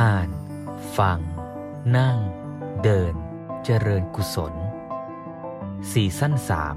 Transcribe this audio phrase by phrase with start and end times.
[0.00, 0.30] อ่าน
[0.98, 1.18] ฟัง
[1.96, 2.18] นั่ง
[2.82, 3.14] เดิน
[3.64, 4.54] เจริญกุศล
[5.92, 6.76] สี่สั้นสาม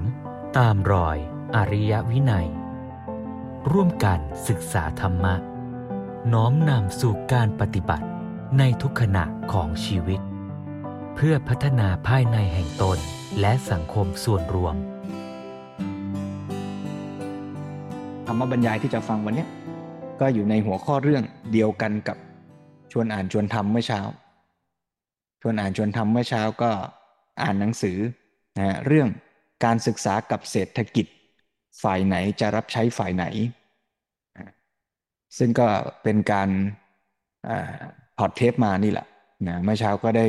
[0.57, 1.17] ตามรอย
[1.55, 2.47] อริยวินัย
[3.71, 5.35] ร่วมกันศึกษาธรรมะ
[6.33, 8.07] น้อมนำสู่การปฏิบัติ
[8.57, 10.19] ในทุกขณะของชีวิต
[11.15, 12.97] เพื่อพัฒนาภายในแห่งตน
[13.39, 14.75] และสังคมส่วนรวม
[18.27, 19.45] ธรรมบรรยายที่จะฟังวันนี้
[20.19, 22.17] ก็อยู่ในหัวข้อเรื่องเดียวกันกับ
[22.93, 24.01] ชวนอ่านชวนทำเมื่อเช้า
[25.41, 26.71] ชวนอ่านชวนทำเมื่อเช้าก็
[27.41, 27.97] อ่านหนังสือ
[28.57, 29.09] นะเรื่อง
[29.65, 31.05] การศึกษากับเศรษฐกิจ
[31.83, 33.25] ฝ่ายไหนจะรับใช้ฝ่ายไหน
[35.37, 35.67] ซึ่งก็
[36.03, 36.49] เป็นการ
[38.17, 39.07] พอดเทปมานี่แหละ
[39.47, 40.25] นะเมื่อเช้าก็ได้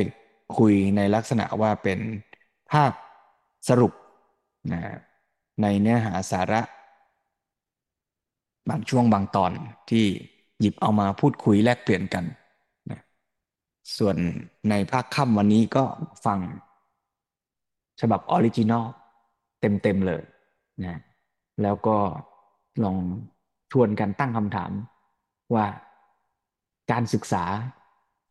[0.57, 1.99] คุยในลักษณะว่าเป็น
[2.71, 2.91] ภาพ
[3.69, 3.93] สรุป
[4.73, 4.81] นะ
[5.61, 6.61] ในเนื้อหาสาระ
[8.69, 9.51] บางช่วงบางตอน
[9.89, 10.05] ที่
[10.59, 12.25] หยิบเอามาพูดคุยแลกเปลี่ยนกัน
[13.97, 14.17] ส่วน
[14.69, 15.83] ในภาคค่ำวันนี้ก็
[16.25, 16.39] ฟัง
[18.01, 18.85] ฉบับ original
[19.61, 20.23] เต็มๆเลย
[20.85, 20.99] นะ
[21.61, 21.97] แล้วก็
[22.83, 22.97] ลอง
[23.71, 24.71] ชวนกันตั้งคำถาม
[25.53, 25.65] ว่า
[26.91, 27.43] การศึกษา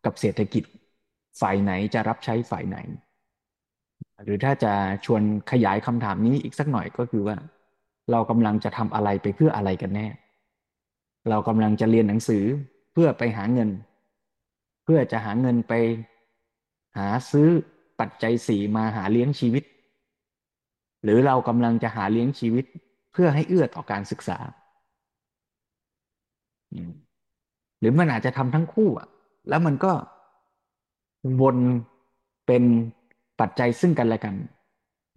[0.04, 0.64] กับเศรษฐกิจ
[1.40, 2.78] ฝ่ายไหนจะรับใช้ฝ่ายไหน
[4.24, 4.72] หรือถ้าจะ
[5.04, 7.36] ชวนขยายคำถามนี้อีกสักหน่อยก็คือว่า
[8.10, 10.06] เรากำลังจะทำอะไรไปเพื่ออะไรกันแน่
[11.30, 12.44] เรากำลังจะเรียนหนังสือ
[12.92, 13.68] เพื่อไปหาเงิน
[14.84, 15.72] เพื่อจะหาเงินไป
[16.98, 17.48] หาซื้อ
[18.00, 19.64] ปัจจัยสี่มาหาเลี้ยงชีวิต
[21.04, 22.64] หรือเรากำลังจะหาเลี้ยงชีวิต
[23.12, 24.38] เพื่อให้เอื้อต่อการศึกษา
[27.80, 29.08] หรือมันอาจจะทำทั้งคู่อะ
[29.48, 29.92] แล้วมันก็
[31.40, 31.56] วน
[32.46, 32.62] เป็น
[33.40, 34.34] ปัจจัยซึ่งกันและกัน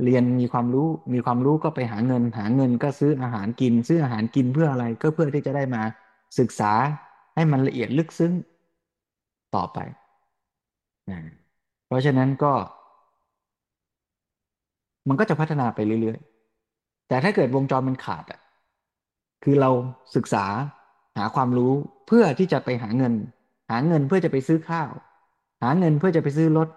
[0.04, 5.82] เรียนมีความรู้มีความรู้ก็ไปหาเงิน หาเงินก็ซื้ออาหารกิน ซื้ออาหารกินเพื่ออะไรก็เพื่อที่จะได้มา
[6.40, 6.72] ศึกษา
[7.36, 8.34] ให้มันละเอียดลึกซึ้ง
[9.56, 9.80] ต่อไป
[11.10, 11.20] นะ
[11.88, 12.54] เพราะฉะนั้นก็
[15.08, 18.40] มันก็จะพัฒนาไปเรื่อยๆ แต่ถ้าเกิดวงจรมันขาดอะ
[19.44, 19.70] คือเรา
[20.16, 20.46] ศึกษา
[21.18, 21.74] หาความรู้
[22.08, 23.14] เพื่อที่จะไปหาเงิน
[23.72, 24.90] หาเงินเพื่อจะไปซื้อข้าว
[25.64, 26.68] หาเงินเพื่อจะไปซื้อรถ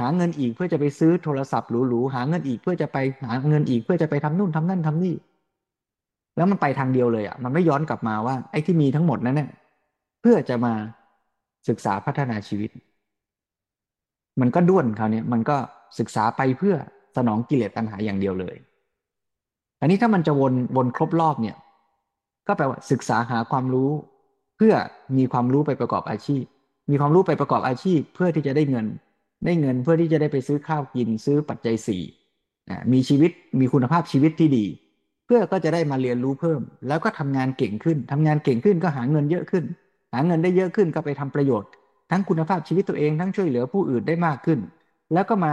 [0.00, 5.14] หาเงินอีกเพื่อจะไปซื้อโทรศัพท์หรูๆหาเงินอีกเพื่อจะไปหาเงินอีกเพื่อจะไปทำนู่นทำนั่นทำนี่
[6.36, 9.50] แล้วมันไปทางเดียวเลยอะ มันไม่ย้อนกลับมาว่าไอ้ที่มีทั้งหมดนั้นเนี่ย
[10.20, 10.74] เพื่อจะมา
[11.68, 12.70] ศึกษาพัฒนาชีวิต
[14.40, 15.56] มันก็ด้วนคราวนี้มันก็
[15.98, 16.74] ศึกษาไปเพื่อ
[17.16, 18.56] สนองกิเลสตัณหาอย่างเดียวเลย
[19.80, 21.56] อันนี้ถ้ามันจะวนวนครบรอบเนี่ย
[22.46, 23.90] ก็แปลว่าศึกษาหาความรู้
[24.56, 24.74] เพื่อ
[25.18, 26.44] มีความรู้ไปประกอบอาชีพ
[26.90, 28.86] มีความรู้ไปประกอบอาชีพ เพื่อที่จะได้เงิน
[29.44, 32.02] ได้เงินเพื่อที่จะได้ไปซื้อข้าวกิน ซื้อปัจจัยสี่
[32.92, 33.30] มีชีวิต
[33.60, 34.66] มีคุณภาพชีวิตที่ดี
[35.26, 39.64] เพื่อก็จะได้มาเรียนรู้เพิ่ม แล้วก็ทำงานเก่งขึ้นทำงานเก่งขึ้นก็หาเงินเยอะขึ้น
[40.12, 41.70] หาเงินได้เยอะขึ้นก็ไปทำประโยชน์
[42.10, 44.58] ทั้งคุณภาพชีวิตตัวเองทั้งช่วยเหลือผู้อื่นได้มากขึ้น
[45.12, 45.52] แล้วก็มา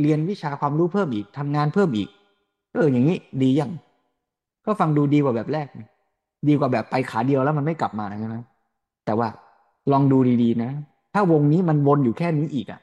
[0.00, 2.08] เรียนวิชาความรู้เพิ่มอีกทำงานเพิ่มอีก
[2.74, 3.70] เอออย่างนี้ดียัง
[4.66, 5.66] ก็ฟังดูดีกว่าแบบแรก
[6.48, 8.36] ดีกว่าแบบไปขาเดียวแล้วมันไม่กลับมาใช่ไหม
[9.04, 9.28] แต่ว่า
[9.92, 10.70] ลองดูดีๆนะ
[11.14, 12.80] ถ้าวงนี้มันวนอยู่แค่นี้อีกอะ่ะ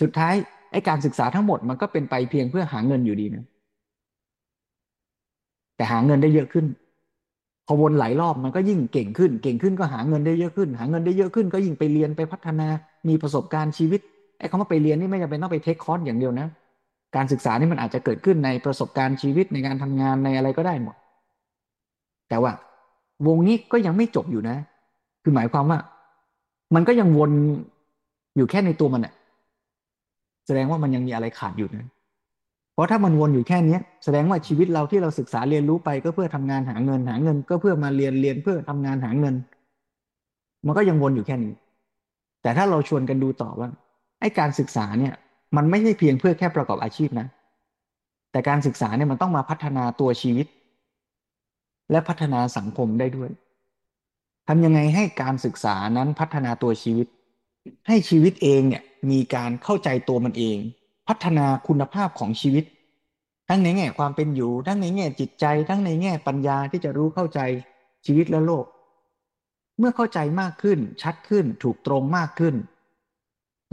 [0.00, 0.34] สุดท้าย
[0.72, 3.44] ไอ้การศึกษาทั้งหมดมันก็เป็นไปเพียงเพื่อหาเงินอยู่ดีนะ
[5.76, 6.66] แต่หาเงินได้เยอะขึ้น
[7.68, 12.68] พอวนหลายรอบมันก็ยิ่งเก่งขึ้น เก่งขึ้นก็หาเงินได้เยอะขึ้น หาเงินได้เยอะขึ้นก็ยิ่งไปเรียนไปพัฒนา
[13.08, 14.00] มีประสบการณ์ชีวิต
[14.38, 16.48] ไอ้คำว่าไปเรียนนี่ไม่จำเป็นต้องไปเทคคอร์สอย่างเดียวนะ
[17.16, 20.96] การศึกษานี่มันอาจจะเกิดขึ้นในประสบการณ์ชีวิตในการทำงานในอะไรก็ได้หมด
[22.28, 22.52] แต่ว่า
[23.26, 24.56] วงนี้ก็ยังไม่จบอยู่นะ
[25.22, 25.78] คือหมายความว่า
[26.74, 27.32] มันก็ยังวน
[28.36, 29.14] อยู่แค่ในตัวมันอะ
[30.46, 31.86] แสดงว่ามันยังมีอะไรขาดอยู่นะ
[32.78, 39.34] ราะถ้ามันวนอยู่แค่นี้แสดงว่าชีวิตเราที่เราศึกษาเรียนรู้ไปก็เพื่อทำงานหาเงินหาเงิน ก็เพื่อมาเรียนเรียนเพื่อทำงานหาเงิน
[40.66, 41.52] มันก็ยังวนอยู่แค่นี้
[42.42, 43.68] แต่ถ้าเราชวนกันดูต่อว่า
[44.20, 45.14] ไอ้การศึกษาเนี่ย
[45.56, 47.26] มันไม่ใช่เพียงเพื่อแค่ประกอบอาชีพนะ
[48.32, 50.46] แต่การศึกษาเนี่ยมันต้องมาพัฒนาตัวชีวิต
[51.90, 53.30] และพัฒนาสังคมได้ด้วย
[54.48, 57.06] ทำยังไงให้การศึกษานั้นพัฒนาตัวชีวิต
[57.86, 60.58] ให้ชีวิตเองเนี่ยมีการเข้าใจตัวมันเอง
[61.08, 62.64] พัฒนาคุณภาพของชีวิต
[63.48, 67.40] ทั้งในแง่ความเป็นอยู่ ทั้งในแง่จิตใจ ทั้งในแง่ปัญญาที่จะรู้เข้าใจ
[68.06, 68.66] ชีวิตและโลก
[69.78, 72.54] เมื่อเข้าใจมากขึ้น ชัดขึ้น ถูกตรงมากขึ้น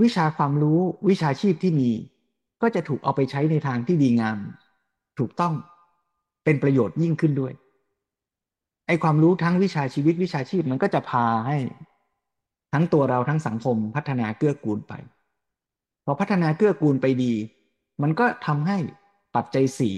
[0.04, 0.80] วิชาความรู้
[1.10, 1.90] วิชาชีพที่มี
[2.62, 4.38] ก็จะถูกเอาไปใช้ในทางที่ดีงาม
[5.20, 5.54] ถูกต้อง
[6.44, 7.54] เป็นประโยชน์ยิ่งขึ้นด้วย
[8.88, 11.58] ไอความรู้ทั้งวิชาชีวิตวิชาชีพมันก็จะพาให้
[12.74, 14.94] ทั้งตัวเราทั้งสังคมพัฒนาเกื้อกูลไป
[16.06, 17.34] พอพัฒนาเกื้อกูลไปดี
[18.02, 18.78] มันก็ทำให้
[19.36, 19.96] ปัจจัยสี่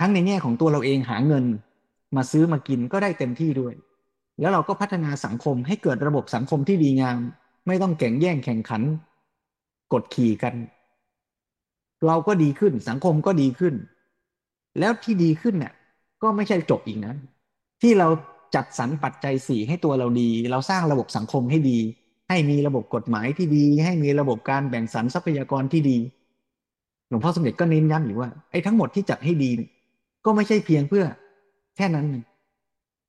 [0.00, 1.44] ทั้งในแง่ของตัวเราเองหาเงิน
[2.16, 3.74] มาซื้อมากินก็ได้เต็มที่ด้วย
[4.40, 7.18] แล้วเราก็พัฒนาสังคมให้เกิดระบบสังคมที่ดีงาม
[7.66, 8.82] ไม่ต้องแข่งแย่งแข่งขัน
[9.92, 10.54] กดขี่กัน
[12.06, 13.74] เราก็ดีขึ้นสังคมก็ดีขึ้น
[14.78, 15.72] แล้วที่ดีขึ้นเนี่ย
[16.22, 17.14] ก็ไม่ใช่จบอีกนะ
[17.82, 18.08] ที่เรา
[18.54, 21.78] จัดสรรปัจจัยสี่ให้ตัวเราดี เราสร้างระบบสังคมให้ดี
[22.32, 25.98] ให้มีระบบกฎหมายที่ดี ให้มีระบบการแบ่งสรรทรัพยากรที่ดี
[27.08, 29.50] หลวงพ่อสมเด็จก็เน้นย้ำอยู่ว่าไอ้ทั้งหมดที่จัดให้ดี
[30.24, 31.04] ก็ไม่ใช่เพียงเพื่อ
[31.76, 32.06] แค่นั้น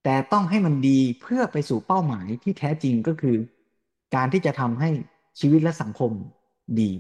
[0.04, 3.38] แต่ต้องให้มันดีเพื่อไปสู่เป้าหมายที่แท้จริงก็คือ
[4.16, 4.90] การที่จะทำให้
[5.40, 6.12] ชีวิตและสังคม
[6.80, 6.92] ดี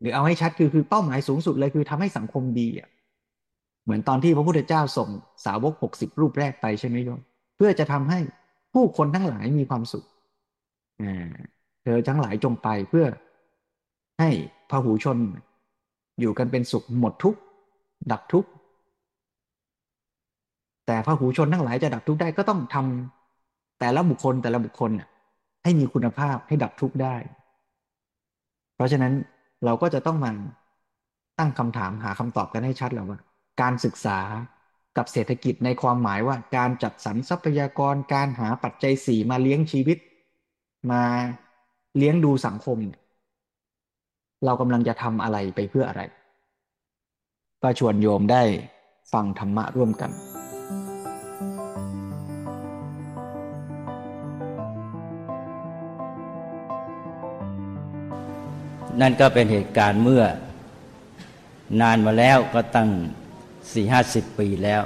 [0.00, 2.88] หรือเอาให้ชัดคือคือเป้าหมายสูงสุดเลยคือทำให้สังคมดีอะ
[3.84, 5.08] เหมือนตอนที่พระพุทธเจ้าส่ง
[5.44, 7.20] สาวกหกสิบรูปแรกไปใช่ไหมโยม
[7.56, 8.20] เพื่อจะทำให้
[8.74, 10.04] ผู้คนทั้งหลายมีความสุข
[11.82, 13.06] เธอทั้งหลายจงไปเพื่อ
[14.20, 14.30] ให้
[14.70, 15.18] พหูชน
[16.20, 17.34] อยู่กันเป็นสุขหมดทุก
[18.12, 18.46] ดับทุก
[20.86, 24.90] แต่พหูชนทั้งหลายจะดับทุกได้ก็ต้องทำแต่ละบุคคลแต่ละบุคคล
[25.62, 27.16] ให้มีคุณภาพให้ดับทุกได้
[28.74, 29.12] เพราะฉะนั้น
[29.64, 30.30] เราก็จะต้องมา
[31.38, 33.18] ตั้งคำถามหาคำตอบกันให้ชัดแล้วว่า
[33.60, 34.18] การศึกษา
[34.96, 39.98] กับเศรษฐกิจในความหมายว่า การจัดสรรทรัพยากรการหาปัจจัยสี่มาเลี้ยงชีวิต
[40.90, 41.02] มา
[41.96, 42.78] เลี้ยงดูสังคม
[44.44, 46.02] เรากำลังจะทำอะไรไปเพื่ออะไร
[47.62, 48.42] ก็ชวนโยมได้
[49.12, 50.10] ฟังธรรมะร่วมกัน
[59.00, 60.24] นั่นก็เป็นเหตุการณ์เมื่อ
[61.80, 62.90] นานมาแล้วก็ตั้ง
[63.74, 64.82] สี่ห้าสิบปีแล้ว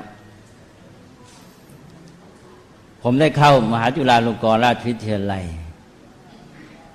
[3.02, 5.44] ผมได้เข้ามหาจุฬาลงกรณราชวิทยาลัย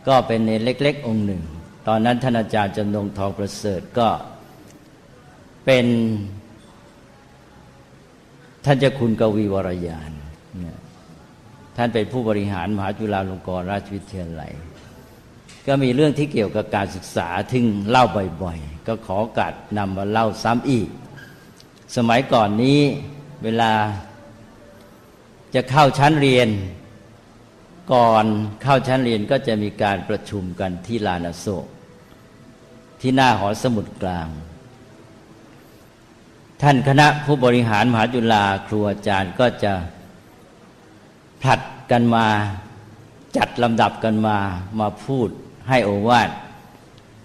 [0.07, 1.41] ก็เป็นเนเล็ก ๆ องค์หนึ่ง
[1.87, 4.09] ตอนนั้นท่านอาจารย์จำนงทองประเสริฐก็
[5.65, 5.85] เป็น
[8.65, 10.11] ท่านเจ้าคุณกวีวรยาน
[11.77, 14.53] ท่านเป็นผู้บริหารมหาจุฬาลงกรณราชวิทยาลัย
[15.67, 18.05] ก็มีเรื่องที่เกี่ยวกับการศึกษาทึ่งเล่า
[18.43, 20.89] บ่อยๆ ก็ขอกัดนำมาเล่าซ้ำอีก
[21.95, 22.79] สมัยก่อนนี้
[23.43, 23.73] เวลา
[25.55, 26.49] จะเข้าชั้นเรียน
[27.93, 28.25] ก่อน
[28.63, 31.67] เข้าชั้นเรียนก็จะมีการประชุมกันที่ลานโศก
[33.01, 34.27] ที่หน้าหอสมุดกลาง
[36.61, 39.73] ท่านคณะผู้บริหารมหาจุฬาครูอาจารย์ก็จะ
[41.41, 42.27] ผลัดกันมา
[43.37, 44.37] จัดลำดับกันมา
[44.79, 45.29] มาพูด
[45.69, 46.29] ให้โอวาท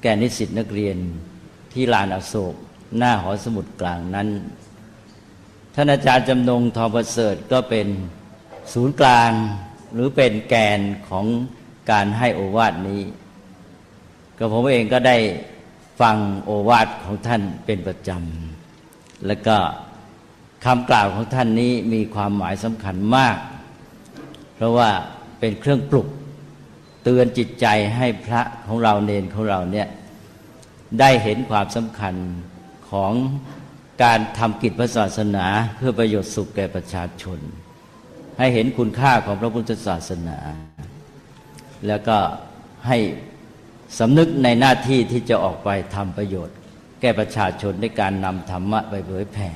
[0.02, 0.96] แก่นิสิตนักเรียน
[1.72, 2.54] ที่ลานอโศก
[2.96, 4.28] หน้าหอสมุดกลางนั้น
[5.74, 7.86] ท่านอาจารย์จำนงทองประเสริฐก็เป็น
[8.72, 9.30] ศูนย์กลาง
[9.94, 11.26] หรือเป็นแกนของ
[11.90, 13.02] การให้โอวาทนี้
[14.38, 15.16] ก็ผมเองก็ได้
[16.00, 19.56] ฟังโอวาทของท่านเป็นประจำ แล้วก็
[20.64, 23.36] คำกล่าวของท่านนี้มีความหมายสำคัญมาก
[24.54, 24.90] เพราะว่า
[25.40, 26.08] เป็นเครื่องปลุก
[27.02, 29.88] เตือนจิตใจให้พระของเราเนนของเราเนี่ย
[31.00, 32.14] ได้เห็นความสำคัญ
[32.90, 33.12] ของ
[34.02, 35.46] การทำกิจพระศาสนา
[35.76, 37.38] เพื่อประโยชน์สุขแก่ประชาชน
[38.38, 40.38] ให้เห็นคุณค่าของพระพุทธศาสนา
[41.86, 42.16] แล้วก็
[42.88, 42.98] ให้
[43.98, 46.56] สำนึกในหน้าที่ที่จะออกไปทำประโยชน์
[47.00, 49.50] แก่ประชาชนในการนำธรรมะไปเผยแผ่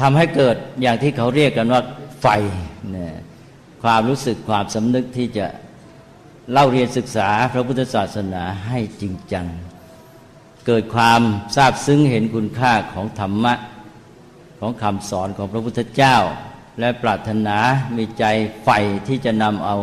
[0.00, 1.82] ทำให้เกิดอย่างที่เขาเรียกกันว่า
[2.20, 2.26] ไฟ
[2.90, 3.14] เนี่ย
[3.82, 5.46] ความรู้สึกความสำนึกที่จะ
[6.52, 9.46] เล่าเรียนศึกษาพระพุทธศาสนาให้จริงจัง
[10.66, 11.20] เกิดความ
[11.56, 13.54] ทราบซึ้งเห็นคุณค่าของธรรมะ
[14.60, 16.16] ของคำสอนของพระพุทธเจ้า
[16.80, 17.58] และปรารถนา
[17.96, 18.24] มีใจ
[18.64, 19.76] ใฝ่ที่จะนำเอา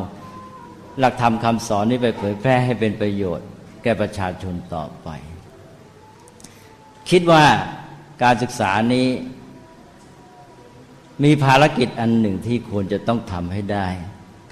[0.99, 3.47] หลักธรรมคำสอนนี้ไปเผยแพร่ให้เป็นประโยชน์
[3.83, 5.09] แก่ประชาชนต่อไป
[7.09, 7.45] คิดว่า
[8.23, 9.07] การศึกษานี้
[11.23, 13.87] มีภารกิจอันหนึ่งที่ควรจะต้องทำให้ได้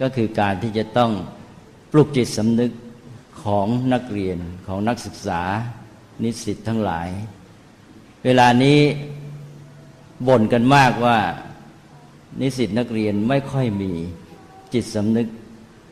[0.02, 1.12] ก็คือการที่จะต้อง
[1.92, 2.72] ปลุกจิตสำนึก
[3.44, 5.42] ของนักเรียนของนักศึกษา
[6.24, 7.10] นิสิตทั้งหลาย
[8.26, 8.80] เวลานี้
[10.28, 11.18] บ่นกันมากว่า
[12.42, 13.92] นิสิตนักเรียนไม่ค่อยมี
[14.74, 15.28] จิตสำนึก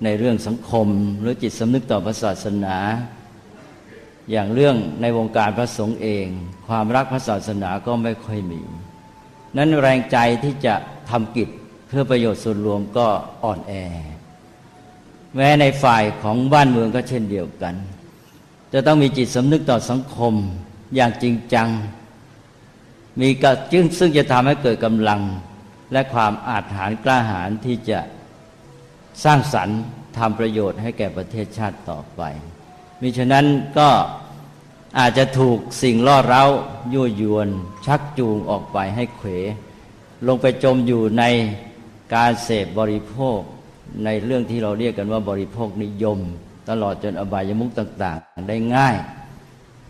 [0.03, 0.87] ในเรื่องสังคม
[1.21, 2.77] หรือจิตสำนึกต่อพระศาสนา
[4.31, 6.27] อย่างเรื่องในวงการพระสงฆ์เอง
[6.67, 8.61] ความรักพระศาสนาก็ไม่ค่อยมี
[9.57, 10.75] นั้นแรงใจที่จะ
[11.09, 11.49] ทำกิจ
[11.87, 13.07] เพื่อประโยชน์ส่วนรวมก็
[13.43, 13.73] อ่อนแอ
[15.35, 17.75] แม้ในฝ่ายของบ้านเมืองก็เช่นเดียวกัน
[18.77, 20.33] จะต้องมีจิตสำนึกต่อสังคม
[20.95, 21.69] อย่างจริงจัง
[23.21, 25.21] มีกระจึงซึ่งจะทำให้เกิดกำลัง
[25.93, 27.99] และความอาจหารกล้าหาญที่จะ
[29.23, 29.79] สร้างสรรค์
[30.17, 32.21] ทำประโยชน์ให้แก่ประเทศชาติต่อไป
[33.01, 33.45] มิฉะนั้น
[33.77, 33.89] ก็
[34.99, 36.43] อาจจะถูกสิ่งล่อเร้า
[36.93, 37.49] ยั่วยวน
[37.85, 39.29] ชักจูงออกไปให้เขว
[40.27, 41.23] ลงไปจมอยู่ใน
[42.15, 43.39] การเสพบริโภค
[44.05, 46.19] ในเรื่องที่เราเรียกกันว่าบริโภคนิยม
[46.69, 48.95] ตลอดจนอบายมุขต่างๆ ได้ง่าย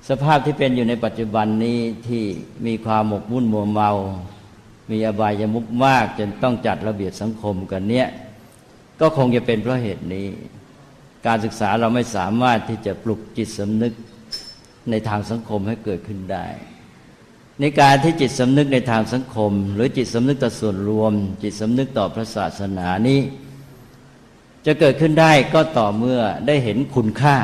[0.10, 2.24] สภาพที่เป็นอยู่ในปัจจุบันนี้ที่
[2.66, 3.92] มีความหมกมุ่นมัวเมา
[4.92, 8.08] มีอบายมุขมากจนต้องจัดระเบียบสังคมกันเนี้ย
[9.00, 10.28] ก็คงจะเป็นเพราะเหตุนี้
[11.26, 13.94] การศึกษาเราไม่สามารถที่จะปลุกจิตสำนึก
[14.90, 16.46] ในทางสังคมให้เกิดขึ้นได้
[17.60, 21.14] ในการที่จิตสำนึกในทางสังคม หรือจิตสำนึกต่อส่วนรวม
[21.44, 23.20] จิตสำนึกต่อพระศาสนานี้
[24.66, 27.38] จะเกิดขึ้นได้ก็ต่อเมื่อได้เห็นคุณค่า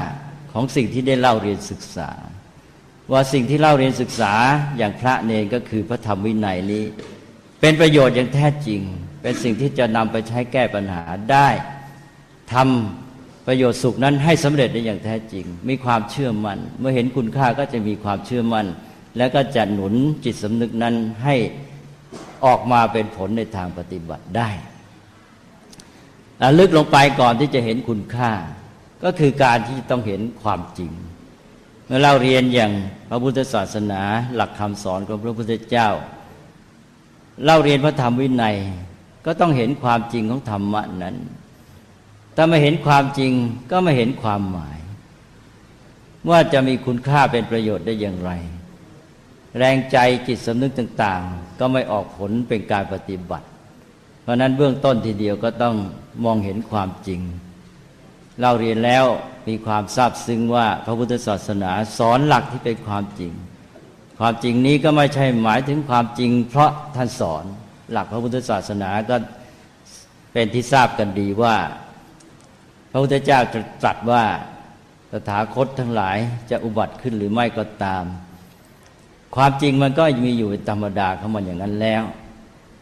[0.51, 2.10] ของสิ่งที่ได้เล่าเรียนศึกษา
[3.12, 4.34] ว่าสิ่งที่เล่าเรียนศึกษา
[4.78, 6.84] อย่างพระเนรก็คือพระธรรมวินัยนี้
[7.62, 8.82] เป็นประโยชน์อย่างแท้จริง
[9.22, 11.48] เป็นสิ่งที่จะนำไปใช้แก้ปัญหาได้
[12.54, 18.68] ทำประโยชน์สุขนั้นให้สำเร็จได้อย่างแท้จริง มีความเชื่อมัน่นเมื่อเห็นคุณค่าก็จะมีความเชื่อมัน่น
[19.18, 21.36] แล้วก็จะหนุนจิตสำนึกนั้นให้
[22.46, 24.50] ออกมาเป็นผลในทางปฏิบัติได้
[26.60, 28.31] ลึกลงไปก่อนที่จะเห็นคุณค่า
[29.03, 30.91] ก็คือการที่ต้องเห็นความจริง
[31.86, 32.71] เมื่อเราเรียนอย่าง
[33.10, 34.01] พระพุทธศาสนา
[34.36, 35.89] หลักคำสอนของพระพุทธเจ้า
[37.45, 38.57] เราเรียนพระธรรมวินัย
[39.25, 41.15] ก็ต้องเห็นความจริงของธรรมะนั้น
[42.36, 43.31] ถ้าไม่เห็นความจริง
[43.71, 44.77] ก็ไม่เห็นความหมาย
[46.29, 48.31] ว่าจะมีคุณค่าเป็นประโยชน์ได้อย่างไร
[49.57, 53.48] แรงใจจิตสำนึกต่าง ๆ ก็ไม่ออกผลเป็นการปฏิบัติ
[54.22, 55.75] เพราะนั้นเบื้องต้นทีเดียวก็ต้อง
[56.25, 57.22] มองเห็นความจริง
[58.42, 59.06] เราเรียนแล้ว
[59.48, 63.34] มีความทราบซึ้งว่าพระพุทธศาสนาสอนหลักที่เป็นความจริง
[64.20, 67.44] ความจริงนี้ก็ไม่ใช่หมายถึงความจริง เพราะท่านสอน
[67.92, 69.16] หลักพระพุทธศาสนาก็
[70.34, 71.56] เป็นที่ทราบกันดีว่า
[72.92, 73.40] พระพุทธเจ้า
[73.84, 74.24] ตรัสว่า
[75.13, 76.18] สถาคตทั้งหลาย
[76.50, 78.04] จะอุบัติขึ้นหรือไม่ก็ตาม
[79.36, 82.04] ความจริงมันก็มีอยู่ธรรมดาของมันอย่างนั้นแล้ว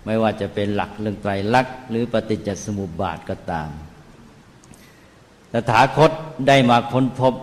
[0.05, 3.69] ไม่ว่าจะเป็นหลักเรื่องไตรลักษณ์หรือปฏิจจสมุปบาทก็ตาม
[5.51, 6.11] ตถาคต
[6.47, 7.33] ได้มาค้นพบ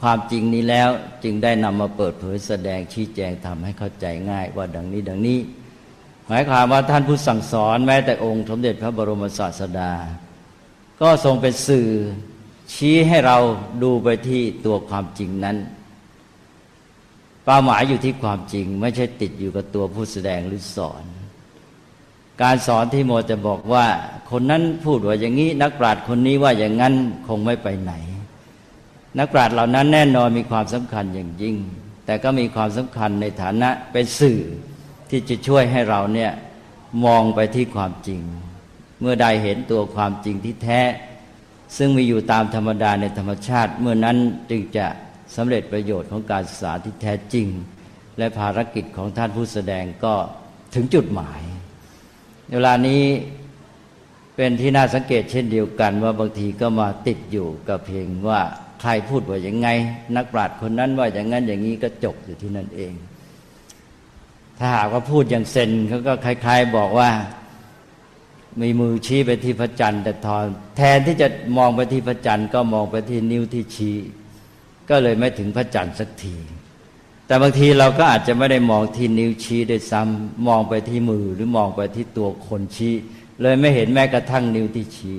[0.00, 0.88] ความจริงนี้แล้ว
[1.24, 5.38] จึงได้นำมาเปิดเผยแสดงชี้แจงทำให้เข้าใจง่ายว่าดังนี้ดังนี้
[6.26, 9.92] หมายความว่าท่านผู้สั่งสอนแม้แต่องค์สมเด็จพระบรมศาสดา
[11.00, 11.88] ก็ทรงเป็นสื่อ
[12.74, 13.38] ชี้ให้เรา
[13.82, 15.56] ดูไปที่ตัวความจริงนั้น
[17.44, 21.04] เป้าหมายอยู่ที่ความจริง ไม่ใช่ติดอยู่กับตัวผู้แสดงหรือสอน
[22.42, 23.86] การสอนที่โมจะบอกว่า
[24.30, 26.94] คนนั้นพูดว่าอย่างนี้ นักปราชญ์คนนี้ว่าอย่างนั้น
[27.28, 27.92] คงไม่ไปไหน
[29.18, 31.56] นักปราชญ์เหล่านั้นแน่นอนมีความสำคัญอย่างยิ่ง
[32.06, 34.40] แต่ก็มีความสำคัญในฐานะเป็นสื่อ
[35.10, 36.32] ที่จะช่วยให้เราเนี่ย
[37.04, 38.20] มองไปที่ความจริง
[39.00, 40.80] เมื่อใดเห็นตัวความจริงที่แท้
[41.76, 44.16] ซึ่งมีอยู่ตามธรรมดาในธรรมชาติ เมื่อนั้น
[44.50, 44.86] จึงจะ
[45.36, 47.46] สำเร็จประโยชน์ของการศึกษาที่แท้จริง
[48.18, 50.14] และภารกิจของท่านผู้แสดงก็
[50.74, 51.40] ถึงจุดหมาย
[52.52, 53.02] เวลานี้
[54.36, 58.40] เป็นที่น่าสังเกตเช่นเดียวกัน ว่าบางทีก็มาติดอยู่กับเพียงว่า
[58.80, 59.68] ใครพูดว่าอย่างไง
[60.16, 62.92] นักปราชญ์คนนั้นว่าอย่างนั้นอย่างนี้ก็จบอยู่ที่นั่นเอง
[64.58, 67.10] ถ้าหากว่าพูดอย่างเซนเขาก็คล้าย ๆบอกว่า
[68.60, 70.44] มีมือชี้ไปที่พระจันทร์แต่ทอน
[70.76, 71.28] แทนที่จะ
[71.58, 73.96] มองไปที่พระจันทร์ก็มองไปที่นิ้วที่ชี้
[74.90, 76.36] ก็เลยไม่ถึงพระจันทร์สักที
[77.30, 82.94] แต่บางทีเราก็อาจจะไม่ได้มองที่นิ้วชี้ด้วยซ้ำมองไปที่มือหรือมองไปที่ตัวคนชี้
[83.42, 85.18] เลยไม่เห็นแม้กระทั่งนิ้วที่ชี้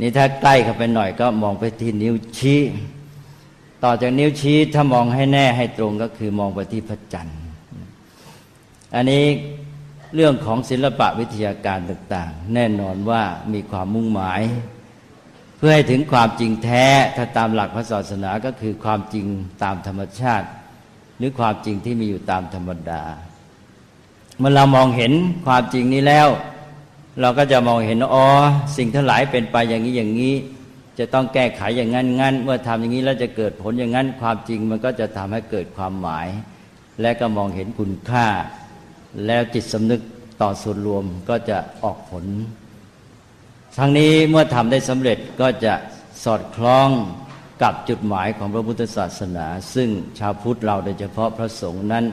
[0.00, 2.60] นี่ถ้าใกล้เข้าไปหน่อยก็มองไปที่นิ้วชี้
[3.84, 7.40] ต่อจากนิ้วชี้ถ้ามองให้แน่ให้ตรงก็คือมองไปที่พระจันทร์
[8.94, 9.24] อันนี้
[10.14, 14.40] เรื่องของศิลปะวิทยาการต่าง ๆ แน่นอนว่ามีความมุ่งหมาย
[15.56, 19.26] เพื่อให้ถึงความจริงแท้ถ้าตามหลักพระศาสนาก็คือความจริง
[19.62, 20.48] ตามธรรมชาติ
[21.20, 23.02] หรือความจริงที่มีอยู่ตามธรรมดา
[24.38, 25.12] เมื่อเรามองเห็น
[25.46, 26.28] ความจริงนี้แล้ว
[27.20, 28.26] เราก็จะมองเห็นอ๋อ
[28.76, 30.34] สิ่งทั้งหลายเป็นไปอย่างนี้อย่างนี้
[30.98, 36.28] จะต้องแก้ไขอย่างนั้นงั้น เมื่อทำอย่างนี้แล้วจะเกิดผลอย่างนั้น ความจริงมันก็จะทำให้เกิดความหมาย
[37.00, 38.26] และก็มองเห็นคุณค่า
[39.26, 40.00] แล้วจิตสำนึก
[40.40, 42.24] ต่อส่วนรวมก็จะออกผล
[43.78, 45.74] ทั้งนี้เมื่อทำได้สำเร็จก็จะ
[46.24, 46.88] สอดคล้อง
[47.62, 49.88] กับจุดหมายของพระพุทธศาสนา ซึ่ง
[50.18, 52.04] ชาวพุทธเราโดยเฉพาะพระสงฆ์นั้น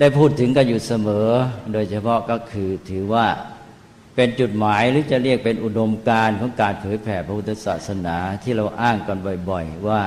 [0.00, 1.28] ได้พูดถึงกันอยู่เสมอ
[1.72, 3.26] โดยเฉพาะก็คือถือว่า
[4.16, 9.18] เป็นจุดหมายหรือจะเรียกเป็นอุดมการของการเผยแผ่พระพุทธศาสนาที่เราอ้างกัน
[9.50, 10.02] บ่อย ๆ ว่า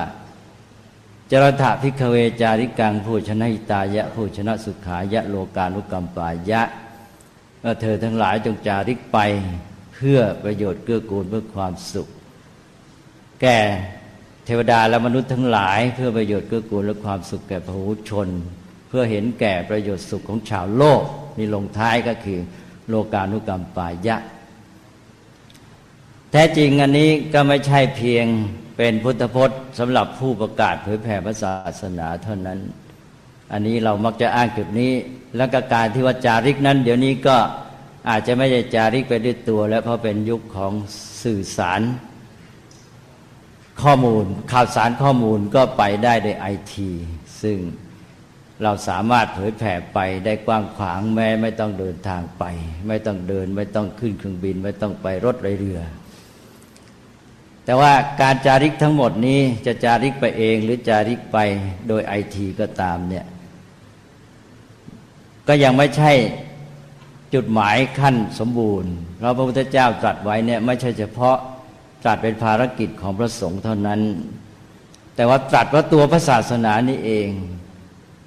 [1.30, 6.62] จรถะพิกเวจาริกังผู้ชนะอิตายะผู้ชนะสุขายะโลกาลุกรรมปายะ
[7.80, 9.18] เธอทั้งหลายจงจาริกไป
[9.94, 12.08] เพื่อประโยชน์เกื้อกูลเพื่อความสุข
[13.40, 13.58] แก่
[14.50, 18.28] ทวดาและมนุษย์ทั้งหลาย เพื่อประโยชน์เกื้อกูลและความสุขแก่พระหุชน
[18.88, 21.02] เพื่อเห็นแก่ประโยชน์สุขของชาวโลก
[21.38, 22.38] นี่ลงท้ายก็คือ
[22.88, 24.16] โลกานุกรรมปายะ
[26.30, 28.26] แท้จริงอันนี้ก็ไม่ใช่เพียง
[28.76, 32.58] เป็นพุทธพจน์สำหรับผู้ประกาศเผยแผ่พระศาสนาเท่านั้น
[33.52, 34.92] อันนี้เรามักจะอ้างจุดนี้
[35.36, 37.36] แล้วก็การที่ว่าจาริกนั้น เดี๋ยวนี้ก็
[38.08, 40.72] อาจจะไม่ใช่จาริกไปด้วยตัว แล้วเพราะเป็นยุคของ
[41.22, 41.82] สื่อสาร
[43.82, 46.90] ข้อมูลข่าวสารข้อมูลก็ไปได้ในไอที
[47.42, 47.58] ซึ่ง
[48.62, 52.44] เราสามารถเผยแผ่ไปได้กว้างขวางแม้ไม่ต้องเดินทางไป
[52.88, 55.80] ไม่ต้องเดินไม่ต้องขึ้นเครื่องบิน ไม่ต้องไปรถไรเรือ
[57.64, 61.38] แต่ว่าการจาริกทั้งหมดนี้จะจาริกไปเองหรือจาริกไป
[61.88, 63.26] โดยไอทีก็ตามเนี่ย
[65.48, 66.12] ก็ยังไม่ใช่
[67.34, 71.36] จุดหมายขั้นสมบูรณ์ เราพระพุทธเจ้าตรัสไว้เนี่ยไม่ใช่เฉพาะ
[72.02, 74.00] ตรัสเป็นภารกิจของพระสงฆ์เท่านั้น
[75.14, 77.28] แต่ว่าตรัสว่าตัวพระศาสนานี้เอง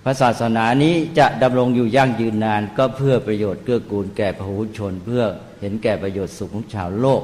[0.04, 5.24] พระศาสนานี้จะดำรงอยู่ยั่งยืนนาน ก็เพื่อประโยชน์เกื้อกูลแก่พหุชน เพื่อ
[5.62, 7.22] เห็นแก่ประโยชน์สุขของชาวโลก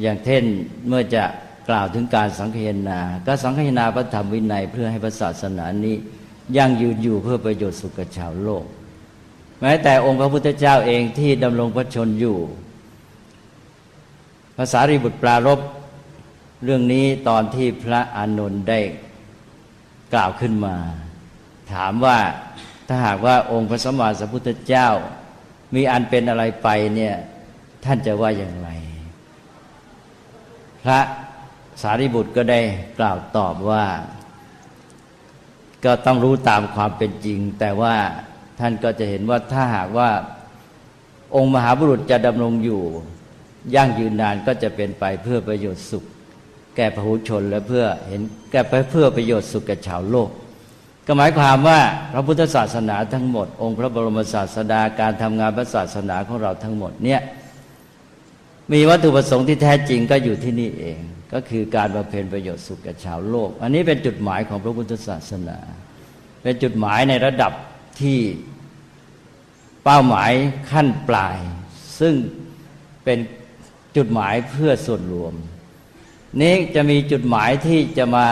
[0.00, 0.42] อย่างเช่น
[0.88, 1.24] เมื่อจะ
[1.68, 5.96] กล่าวถึงการสังคยนา ก็สังคยนาพระธรรมวินัยเพื่อให้พระศาสนานี้
[6.56, 8.64] ยั่งยืนอยู่เพื่อประโยชน์สุขกับชาวโลก
[9.60, 15.60] แม้แต่องค์พระพุทธเจ้าเองที่ดำรงพระชนอยู่าษารีบุตรปรารบ
[16.64, 18.80] เรื่องนี้ตอนที่พระอานนท์ได้
[20.12, 20.76] กล่าวขึ้นมา
[21.72, 22.18] ถามว่า
[22.88, 24.88] ถ้าหากว่าองค์พระสัมมาสัมพุทธเจ้า
[25.74, 27.14] มีอันเป็นอะไรไปเนี่ย
[27.84, 28.68] ท่านจะว่าอย่างไร
[30.84, 31.00] พระ
[31.82, 32.60] สารีบุตรก็ได้
[32.98, 33.84] กล่าวตอบว่า
[35.84, 37.94] ก็ต้องรู้ตามความเป็นจริง แต่ว่า
[38.60, 40.10] ท่านก็จะเห็นว่าถ้าหากว่า
[41.36, 42.82] องค์มหาบุรุษจะดำรงอยู่
[43.74, 46.04] ยั่งยืนนานก็จะเป็นไปเพื่อประโยชน์สุข
[46.76, 50.28] แก่พหุชนและเพื่อเห็นแก่เพื่อประโยชน์สุขแก่ชาวโลก
[51.06, 51.80] ก็หมายความว่า
[52.12, 57.20] พระพุทธศาสนาทั้งหมด องค์พระบรมศาสดาการทำงานพระศาสนาของเราทั้งหมดเนี่ย
[58.72, 61.00] มีวัตถุประสงค์ที่แท้จริงก็อยู่ที่นี่เอง
[61.32, 65.58] ก็คือการบำเพ็ญประโยชน์สุขแก่ชาวโลก อันนี้เป็นจุดหมายของพระพุทธศาสนา
[66.42, 67.52] เป็นจุดหมายในระดับ
[68.00, 68.18] ที่
[69.84, 70.32] เป้าหมาย
[70.70, 71.36] ขั้นปลาย
[72.00, 72.14] ซึ่ง
[73.04, 73.18] เป็น
[73.96, 75.34] จุดหมายเพื่อส่วนรวม
[76.40, 78.26] นี้จะมีจุดหมายที่จะมา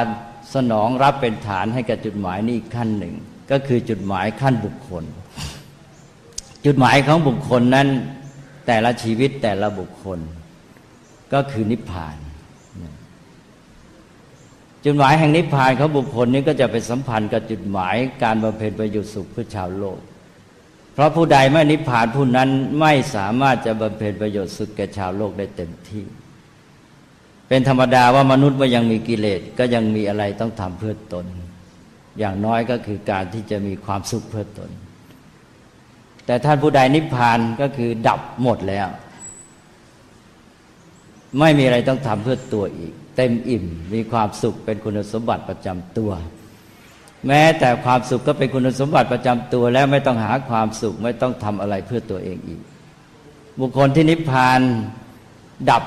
[0.55, 3.15] สนองรับเป็นฐานให้กับจุดหมายนี้อีกขั้นหนึ่ง
[3.51, 5.05] ก็คือจุดหมายขั้นบุคคล
[6.65, 7.89] จุดหมายของบุคคลนั้น
[8.67, 10.19] แต่ละชีวิตแต่ละบุคคล
[11.33, 12.17] ก็คือนิพพาน
[14.85, 19.99] จุดหมายแห่งนิพพานของบุคคลนี้ก็จะไปสัมพันธ์กับจุดหมายการบำเพ็ญประโยชน์สุขเพื่อชาวโลก
[21.01, 22.49] ราะผู้ใดไม่นิพพานผู้นั้น
[22.81, 26.05] ไม่สามารถจะบำเพ็ญประโยชน์สุขแก่ชาวโลกได้เต็มที่
[27.49, 31.27] เป็นธรรมดาว่ามนุษย์เมื่อยังมีกิเลสก็ยังมีอะไรต้องทำเพื่อตน
[32.19, 34.71] อย่างน้อยก็คือการที่จะมีความสุขเพื่อตน
[36.27, 38.89] แต่ท่านผู้ใดนิพพานก็คือดับหมดแล้ว
[41.39, 46.11] ไม่มีอะไรต้องทำเพื่อตัวอีก เต็มอิ่มมีความสุขเป็นคุณสมบัติประจำตัว
[47.27, 52.61] แม้แต่ความสุขก็เป็นคุณสมบัติประจำตัว แล้วไม่ต้องหาความสุขไม่ต้องทำอะไรเพื่อตัวเองอีก
[53.59, 54.61] บุคคลที่นิพพาน
[55.71, 55.85] ดับ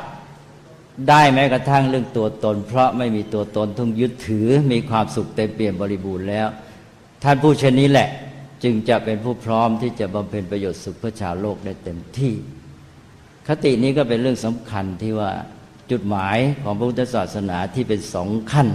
[1.09, 6.47] ได้แม้กระทั่งเรื่องตัวตน เพราะไม่มีตัวตนทุ่งยึดถือมีความสุขเต็มเปี่ยมบริบูรณ์แล้ว
[7.23, 8.09] ท่านผู้เช่นนี้แหละ
[8.63, 12.33] จึงจะเป็นผู้พร้อมที่จะบำเพ็ญประโยชน์สุขเพื่อชาวโลกได้เต็มที่
[13.47, 15.31] คตินี้ก็เป็นเรื่องสำคัญที่ว่า
[15.91, 18.67] จุดหมายของพระพุทธศาสนาที่เป็นสองขั้น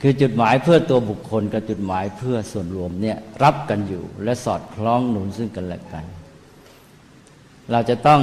[0.00, 6.04] คือจุดหมายเพื่อตัวบุคคลกับจุดหมายเพื่อส่วนรวมเนี่ยรับกันอยู่ และสอดคล้องหนุนซึ่งกันและกัน
[7.70, 8.22] เราจะต้อง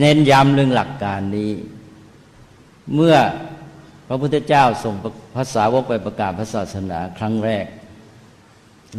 [0.00, 1.52] เน้นย้ำเรื่องหลักการนี้
[2.94, 3.16] เมื่อ
[4.08, 4.94] พระพุทธเจ้าส่ง
[5.36, 7.66] ภาษาวกไปประกาศพระศาสนาครั้งแรก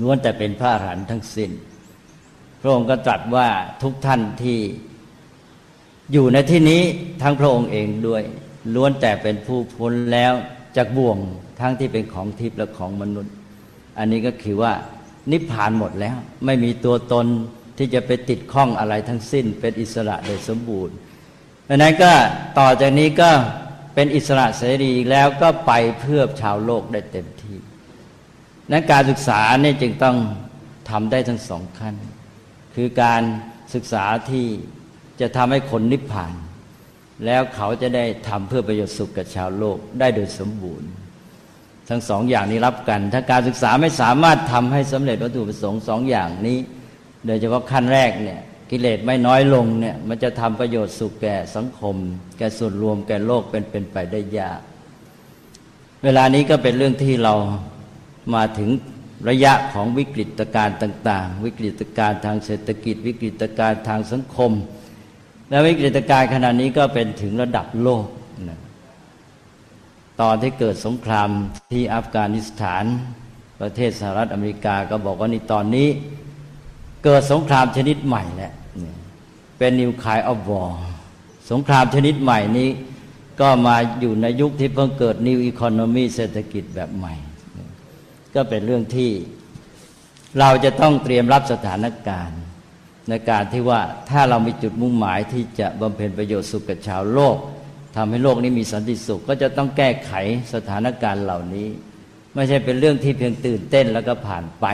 [0.02, 1.52] ล้วนแต่เป็นพระอรหันต์ทั้งสิ้น
[2.62, 3.48] พระองค์ก็ตรัสว่า
[3.84, 4.60] ทุกท่านที่
[6.14, 6.82] อยู่ในที่นี้
[7.22, 8.24] ทั้งพระองค์เองด้วย
[8.74, 10.34] ล้วนแต่เป็นผู้พ้นแล้ว
[10.78, 11.18] จากบ่วง
[11.62, 13.34] ทั้งที่เป็นของทิพย์และของมนุษย์
[13.98, 14.74] อันนี้ก็คือว่า
[15.32, 17.26] นิพพานหมดแล้ว ไม่มีตัวตน
[17.78, 20.96] ที่จะไปติดข้องอะไรทั้งสิ้น เป็นอิสระโดยสมบูรณ์
[21.68, 22.12] ดังนั้นก็
[22.60, 23.32] ต่อจากนี้ก็
[23.96, 27.58] เป็นอิสระเสรีแล้วก็ไปเพื่อชาวโลกได้เต็มที่
[28.72, 30.18] นั้นการศึกษาเนี่ยจึงต้อง
[30.90, 31.96] ทำได้ทั้งสองขั้น
[32.76, 33.22] คือการ
[33.74, 34.46] ศึกษาที่
[35.22, 36.34] จะทำให้คนนิพพาน
[37.26, 40.90] แล้วเขาจะได้ทำเพื่อประโยชน์สุขกับชาวโลกได้โดยสมบูรณ์
[41.90, 46.58] ทั้งสองอย่างนี้รับกัน ถ้าการศึกษาไม่สามารถทำให้สำเร็จวัตถุประสงค์สองอย่างนี้
[47.26, 48.40] โดยเฉพาะขั้นแรกเนี่ย
[48.72, 51.96] กิเลสไม่น้อยลงเนี่ยมันจะทำประโยชน์สุขแก่สังคม
[52.38, 54.60] แก่ส่วนรวมแก่โลกเป็นเป็นไปได้ยาก
[56.04, 57.34] เวลานี้ก็เป็นเรื่องที่เรา
[58.36, 58.70] มาถึง
[59.30, 64.52] ระยะของวิกฤตการณ์ต่าง ๆ วิกฤตการณ์ทางเศรษฐกิจ วิกฤตการณ์ทางสังคม
[65.50, 68.06] แล้ววิกฤตการณ์ขณะนี้ก็เป็นถึงระดับโลก
[70.22, 71.30] ตอนที่เกิดสงคราม
[71.72, 72.84] ที่อัฟกานิสถาน
[73.62, 75.88] ประเทศสหรัฐอเมริกาก็บอกว่านี่ตอนนี้
[77.04, 78.54] เกิดสงครามชนิดใหม่แหละ
[79.58, 80.82] เป็นนิวคายออฟวอร์
[81.52, 82.70] สงครามชนิดใหม่นี้
[83.42, 87.14] ก็มาอยู่ในยุคที่เพิ่งเกิดนิวอีคอนมีเศรษฐกิจแบบใหม่
[88.36, 89.12] ก็เป็นเรื่องที่
[90.40, 92.40] เราจะต้องเตรียมรับสถานการณ์
[93.10, 97.38] ในการที่ว่าถ้าเรามีจุดมุ่งหมายที่จะบำเพ็ญประโยชน์สุขกับชาวโลก
[97.96, 100.12] ทำให้โลกนี้มีสันติสุข ก็จะต้องแก้ไข
[100.54, 101.68] สถานการณ์เหล่านี้
[102.36, 104.66] ไม่ใช่เป็นเรื่องที่เพียงตื่นเต้นแล้วก็ผ่านไป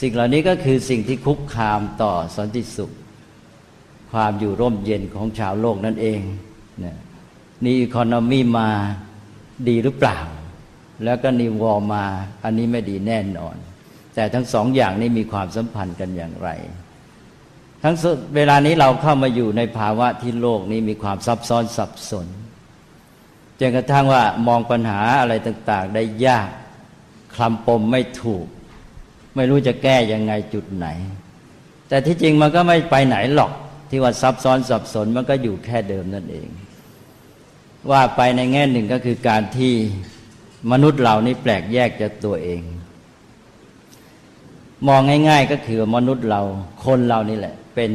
[0.00, 2.90] สิ่งเหล่านี้ก็คือสิ่งที่คุกคามต่อสันติสุข
[4.12, 6.20] ความอยู่ร่มเย็นของชาวโลกนั่นเอง
[7.64, 8.68] นี่อีคอนมีมา
[9.68, 10.18] ดีหรือเปล่า
[11.04, 12.04] แล้วก็นิวอมา
[12.44, 13.56] อันนี้ไม่ดีแน่นอน
[14.14, 16.48] แต่ทั้งสองอย่างนี้มีความสัมพันธ์กันอย่างไร
[17.82, 17.94] ทั้ง
[18.36, 22.26] เวลานี้เราเข้ามาอยู่ในภาวะที่โลกนี้มีความซับซ้อนสับสน
[23.60, 26.50] จนกระทั่งว่ามองปัญหาอะไรต่าง ๆ ได้ยาก
[27.34, 28.46] คลำปมไม่ถูก
[29.36, 30.86] ไม่รู้จะแก้ยังไงจุดไหน
[31.88, 33.52] แต่ที่จริงมันก็ไม่ไปไหนหรอก
[33.90, 36.48] ที่ว่าซับซ้อนสับสนมันก็อยู่แค่เดิมนั่นเอง
[37.90, 39.74] ว่าไปในแง่หนึ่งก็คือการที่
[40.72, 42.62] มนุษย์เหล่านี้แปลกแยกจากตัวเอง
[44.88, 46.42] มองง่าย ๆ ก็คือมนุษย์เรา
[46.84, 47.94] คนเรานี่แหละ เป็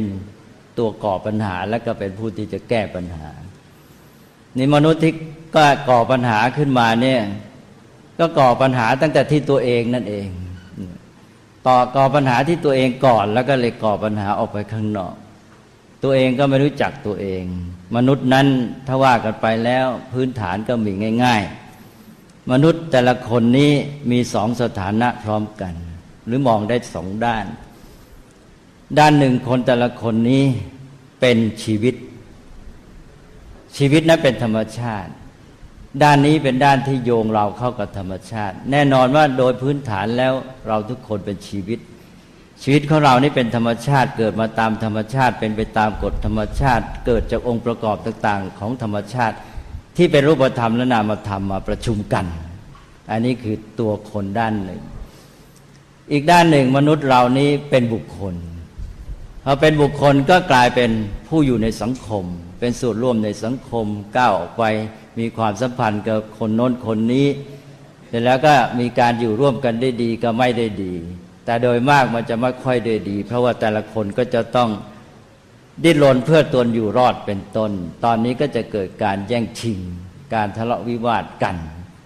[0.78, 3.28] ตัวก่อปัญหา และก็เป็นผู้ที่จะแก้ปัญหา
[4.56, 5.14] นี่มนุษย์ที่
[5.54, 7.20] ก็ก่อปัญหาขึ้นมาเนี่ย
[8.18, 10.28] ก็ก่อปัญหาตั้งแต่ที่ตัวเองนั่นเอง
[11.66, 15.14] ต่อก่อปัญหาที่ตัวเองก่อน แล้วก็เลยก่อปัญหาออกไปข้างนอก
[16.02, 17.44] ตัวเองก็ไม่รู้จักตัวเอง
[17.96, 18.46] มนุษย์นั้น
[18.86, 20.92] ถ้าว่ากันไปแล้วพื้นฐานก็มี
[21.24, 21.42] ง่าย
[21.96, 23.72] ๆ มนุษย์แต่ละคนนี้
[24.10, 25.74] มีสองสถานะพร้อมกัน
[26.26, 27.44] หรือมองได้สองด้าน
[28.98, 30.44] ด้านหนึ่งคนแต่ละคนนี้
[31.20, 31.94] เป็นชีวิต
[33.76, 35.10] ชีวิตนั้นเป็นธรรมชาติ
[36.02, 40.32] ด้านนี้เป็นด้านที่โยงเราเข้ากับธรรมชาติ แน่นอนว่าโดยพื้นฐานแล้ว
[40.68, 41.78] เราทุกคนเป็นชีวิต
[42.62, 49.36] ชีวิตของเรานี่เป็นธรรมชาติเกิดมาตามธรรมชาติ เป็นไปตามกฎธรรมชาติ เกิดจากองค์ประกอบต่างๆ ของธรรมชาติ
[49.96, 52.26] ที่เป็นรูปธรรมและนามธรรมมาประชุมกัน
[53.10, 54.82] อันนี้คือตัวคนด้านหนึ่ง
[56.12, 58.34] อีกด้านหนึ่งมนุษย์เรานี้เป็นบุคคล
[59.46, 60.90] พอเป็นบุคคลก็กลายเป็น
[61.28, 62.24] ผู้อยู่ในสังคม
[62.60, 64.64] เป็นส่วนร่วมในสังคมก้าวออกไป
[65.18, 67.26] มีความสัมพันธ์กับคนโน้นคนนี้
[68.08, 70.94] เสร็จแล้วก็มีการอยู่ร่วมกันได้ดีก็ไม่ได้ดี
[71.44, 74.70] แต่โดยมากมันจะไม่ค่อยได้ดี เพราะว่าแต่ละคนก็จะต้อง
[75.84, 77.72] ดิ้นรนเพื่อตนอยู่รอดเป็นต้น
[78.04, 79.78] ตอนนี้ก็จะเกิดการแย่งชิง
[80.34, 81.56] การทะเลาะวิวาทกัน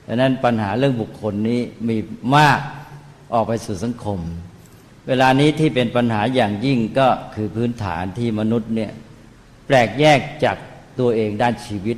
[0.06, 1.96] ดังนั้นปัญหาเรื่องบุคคลนี้มี
[2.36, 2.60] มาก
[3.34, 4.20] ออกไปสู่สังคม
[5.08, 8.92] เวลานี้ที่เป็นปัญหาอย่างยิ่งก็คือพื้นฐานที่มนุษย์เนี่ย
[9.66, 10.56] แปลกแยกจาก
[11.00, 11.96] ตัวเองด้านชีวิต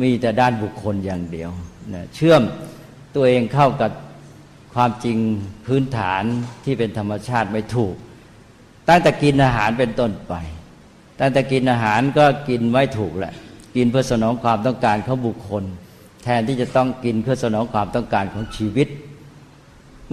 [0.00, 1.50] มีแต่ด้านบุคคลอย่างเดียว
[1.94, 2.42] นะเชื่อม
[3.14, 3.90] ตัวเองเข้ากับ
[4.74, 5.18] ความจริง
[5.66, 6.22] พื้นฐาน
[6.64, 7.94] ที่เป็นธรรมชาติไม่ถูก
[8.88, 10.34] ตั้งแต่กินอาหารเป็นต้นไป
[11.20, 13.34] ตั้งแต่กินอาหารก็กินไม่ถูกแหละ
[13.76, 15.64] กินเพื่อสนองความต้องการของบุคคล
[16.24, 18.88] แทนที่จะต้องกินเพื่อสนองความต้องการของชีวิต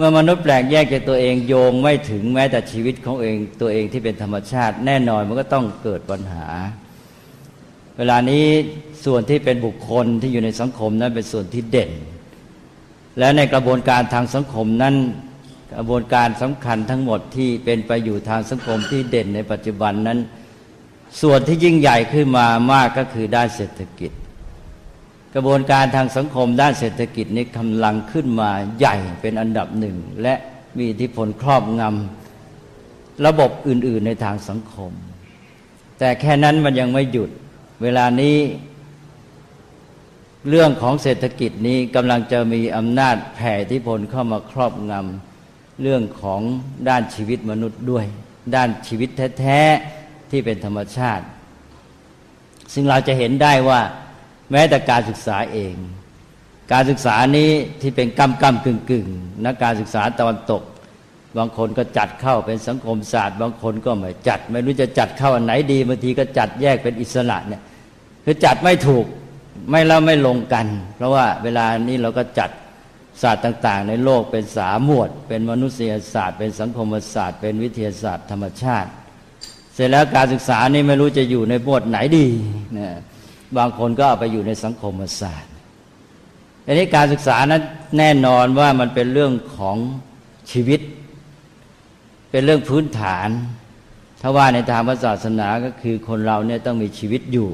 [0.00, 6.46] มื่อมนุษย์แปลกแยกจากตัวเองโยงไม่ถึงแม้แต่ชีวิตของเองตัวเองที่เป็นธรรมชาติ แน่นอนมันก็ต้องเกิดปัญหา
[7.96, 8.44] เวลานี้
[9.04, 11.90] ส่วนที่เป็นบุคคลที่อยู่ในสังคมนั้นเป็นส่วนที่เด่น
[13.18, 14.94] และในกระบวนการทางสังคมนั้น
[15.74, 20.18] กระบวนการสำคัญทั้งหมดที่เป็นไปอยู่ทางสังคมที่เด่นในปัจจุบันนั้น
[21.22, 24.12] ส่วนที่ยิ่งใหญ่ขึ้นมามากก็คือด้านเศรษฐกิจ
[25.38, 30.34] ระบวนการทางสังคมด้านเศรษฐกิจนี้กำลังขึ้นมาใหญ่เป็นอันดับหนึ่ง และ
[30.76, 34.92] มีอิทธิพลครอบงำระบบอื่น ๆ ในทางสังคม
[35.98, 37.30] แต่แค่นั้นมันยังไม่หยุด
[37.82, 38.36] เวลานี้
[40.48, 46.40] เรื่องของเศรษฐกิจนี้กำลังจะมีอำนาจแผ่อิที่พลเข้ามาครอบงำเรื่องของ
[46.88, 48.06] ด้านชีวิตมนุษย์ด้วย
[48.54, 49.60] ด้านชีวิตแท้
[49.96, 51.24] ๆ ที่เป็นธรรมชาติ
[52.72, 53.80] ซึ่งเราจะเห็นได้ว่า
[54.50, 55.74] แม้แต่การศึกษาเอง
[56.72, 59.06] การศึกษานี้ที่เป็นกำกำกึ่งกึ่ง
[59.44, 60.62] นักการศึกษาตะวันตก
[61.38, 67.62] บางคนก็จัดเข้าเป็นสังคมศาสตร์ บางคนก็ไม่จัด ไม่รู้จะจัดเข้าอันไหนดีบางทีก็จัดแยกเป็นอิสระเนี่ย
[68.24, 69.04] คือจัดไม่ถูก
[69.70, 72.50] ไม่แล้วไม่ลงกัน เพราะว่าเวลานี้เราก็จัด
[73.22, 78.90] ศาสตร์ต่าง ๆ ในโลกเป็นสามหมวด เป็นมนุษยศาสตร์ เป็นสังคมศาสตร์ เป็นวิทยาศาสตร์ธรรมชาติ
[79.74, 82.26] เสร็จแล้วการศึกษานี่ไม่รู้จะอยู่ในหมวดไหนดี
[82.78, 82.88] นะ
[83.56, 85.52] บางคนก็เอาไปอยู่ในสังคมศาสตร์
[86.66, 87.62] อันนี้การศึกษานั้น
[87.98, 89.76] แน่นอนว่ามันเป็นเรื่องของ
[90.50, 90.80] ชีวิต
[92.30, 93.28] เป็นเรื่องพื้นฐาน
[94.20, 97.48] ถ้าว่าในทางศาสนาก็คือคนเราเนี่ยต้องมีชีวิตอยู่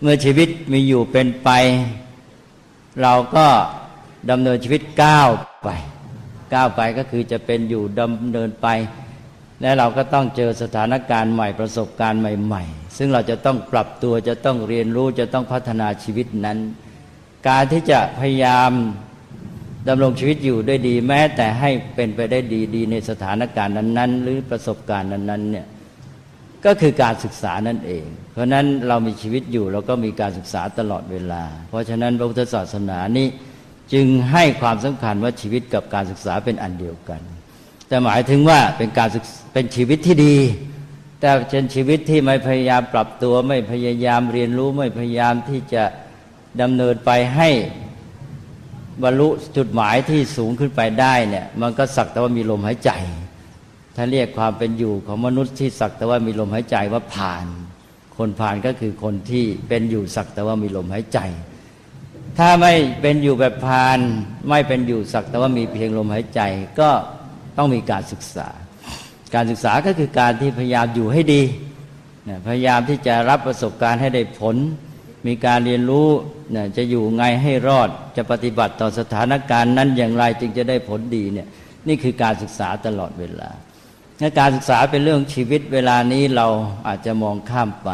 [0.00, 1.50] เมื่อชีวิตมีอยู่เป็นไป
[3.02, 3.46] เราก็
[4.30, 5.28] ดำเนินชีวิตก้าว
[5.64, 5.68] ไป
[6.54, 8.68] ก้าวไปก็คือจะเป็นอยู่ดำเนินไป
[9.60, 16.58] และเราก็ต้องเจอสถานการณ์ใหม่ประสบการณ์ใหม่ ๆ ซึ่งเราจะต้องปรับตัวจะต้องเรียนรู้จะต้องพัฒนาชีวิตนั้น
[17.48, 18.70] การที่จะพยายาม
[19.88, 25.66] ดำรงชีวิตอยู่ด้วยดีแม้ แต่ให้เป็นไปได้ดีดีในสถานการณ์นั้น ๆ หรือประสบการณ์นั้นๆเนี่ย
[26.64, 33.26] ก็คือการศึกษานั่นเอง เพราะนั้นเรามีชีวิตอยู่เราก็มีการศึกษาตลอดเวลา เพราะฉะนั้นพระพุทธศาสนานี้
[33.92, 37.20] จึงให้ความสำคัญว่าชีวิตกับการศึกษาเป็นอันเดียวกัน
[37.88, 40.36] แต่หมายถึงว่าเป็นการศึกษ เป็นชีวิตที่ดี
[41.20, 45.84] แต่เป็นชีวิตที่ไม่พยายามปรับตัว ไม่พยายามเรียนรู้ไม่พยายามที่จะ
[46.60, 47.48] ดำเนินไปให้
[49.02, 52.90] บรรลุจุดหมายที่สูงขึ้นไปได้เนี่ยมันก็สักแต่ว่ามีลมหายใจ
[53.96, 57.46] ถ้าเรียกความเป็นอยู่ของมนุษย์ที่สักแต่ว่ามีลมหายใจว่าผ่าน
[58.16, 61.18] คนผ่านก็คือคนที่เป็นอยู่สักแต่ว่ามีลมหายใจ
[62.38, 63.98] ถ้าไม่เป็นอยู่แบบพาน
[64.48, 66.40] ไม่เป็นอยู่สักแต่ว่ามีเพียงลมหายใจ
[66.80, 66.90] ก็
[67.56, 68.48] ต้องมีการศึกษา
[69.34, 71.42] การศึกษาก็คือการที่พยายามอยู่ให้ดี
[72.46, 74.56] พยายามที่จะรับประสบการณ์ให้ได้ผล
[75.26, 76.08] มีการเรียนรู้
[76.76, 81.46] จะอยู่ไงให้รอด จะปฏิบัติต่อสถานการณ์นั้นอย่างไรจึงจะได้ผลดีเนี่ย
[81.88, 83.50] นี่คือการศึกษาตลอดเวลา
[84.38, 86.46] การศึกษาเป็นเรื่องชีวิตเวลานี้เรา
[86.88, 87.90] อาจจะมองข้ามไป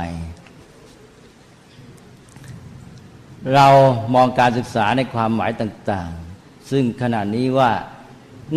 [3.55, 3.69] เรา
[4.15, 7.71] มองการศึกษาในความหมายต่าง ๆ ซึ่งขณะนี้ว่า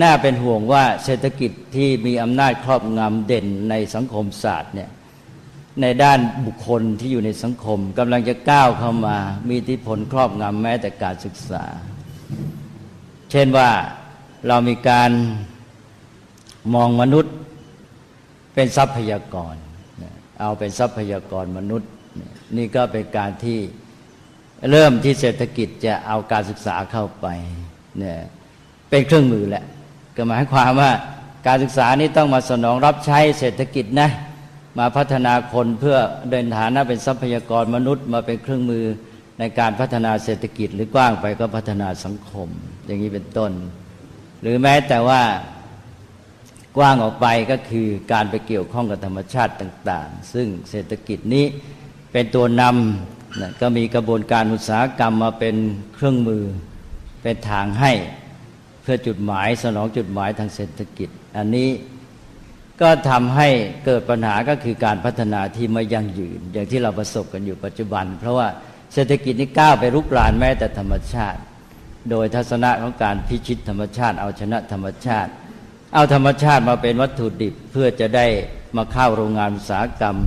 [0.02, 4.90] น่าเป็นห่วงว่าเศรษฐกิจที่มีอำนาจครอบงำเด่นในสังคมศาสตร์เนี่ย
[5.82, 11.66] ในด้านบุคคลที่อยู่ในสังคมกำลังจะก้าวเข้ามา มีอิทธิพลครอบงำแม้แต่การศึกษา
[13.32, 13.70] เช่นว่า
[14.48, 15.12] เรามีการ
[16.74, 17.34] มองมนุษย์
[18.54, 19.56] เป็นทรัพยากร
[20.40, 21.90] เอาเป็นทรัพยากรมนุษย์
[22.58, 23.60] นี่ก็เป็นการที่
[24.72, 27.28] เริ่มที่เศรษฐกิจจะเอาการศึกษาเข้าไป
[28.00, 28.20] เนี่ย
[28.90, 29.66] เป็นเครื่องมือแหละ
[30.16, 30.92] ก็หมายความว่า
[31.48, 34.10] การศึกษานี้ต้องมาสนองรับใช้เศรษฐกิจนะ
[34.80, 35.98] มาพัฒนาคนเพื่อ
[36.30, 38.86] เดินฐานะเป็นทรัพยากรมนุษย์ มาเป็นเครื่องมือ
[39.40, 42.50] ในการพัฒนาเศรษฐกิจ หรือกว้างไปก็พัฒนาสังคม
[42.86, 43.52] อย่างนี้เป็นต้น
[44.42, 45.22] หรือแม้แต่ว่า
[46.78, 51.46] กว้างออกไปก็คือการไปเกี่ยวข้องกับธรรมชาติต่าง ๆ ซึ่งเศรษฐกิจนี้
[52.12, 55.56] เป็นตัวนำนะก็มีกระบวนการอุตสาหกรรมมาเป็น
[55.94, 56.44] เครื่องมือ
[57.22, 57.92] เป็นทางให้
[58.86, 61.70] เพื่อจุดหมายสนองจุดหมายทางเศรษฐกิจ อันนี้
[62.82, 63.48] ก็ทำให้
[63.86, 68.48] เกิดปัญหาก็คือการพัฒนาที่ไม่ยั่งยืน อย่างที่เราประสบกันอยู่ปัจจุบัน เพราะว่า
[68.94, 71.40] เศรษฐกิจนี้ก้าวไปรุกรานแม้แต่ธรรมชาติ
[72.10, 75.32] โดยทัศนะของการพิชิตธรรมชาติ เอาชนะธรรมชาติ
[75.94, 78.28] เอาธรรมชาติมาเป็นวัตถุดิบเพื่อจะได้
[78.78, 80.18] มาเข้าโรงงานอุตสาหกรรม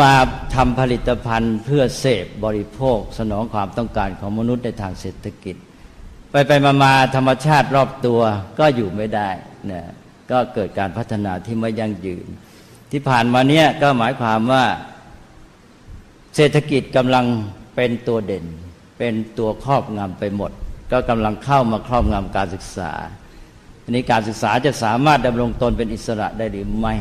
[0.00, 0.12] มา
[0.54, 5.56] ทำผลิตภัณฑ์เพื่อเสพบริโภค สนองความต้องการของมนุษย์ในทางเศรษฐกิจ
[6.30, 8.20] ไปไปมามาธรรมชาติรอบตัว
[8.58, 9.30] ก็อยู่ไม่ได้
[9.70, 9.82] นะ
[10.30, 12.26] ก็เกิดการพัฒนาที่ไม่ยั่งยืน
[12.92, 14.64] ที่ผ่านมาเนี้ยก็หมายความว่า
[16.36, 17.26] เศรษฐกิจกำลัง
[17.76, 18.44] เป็นตัวเด่น
[18.98, 20.52] เป็นตัวครอบงำไปหมด
[20.92, 22.92] ก็กำลังเข้ามาครอบงำการศึกษา
[23.82, 26.94] อันนี้การศึกษาจะสามารถดำรงตนเป็นอิสระได้หรือไม่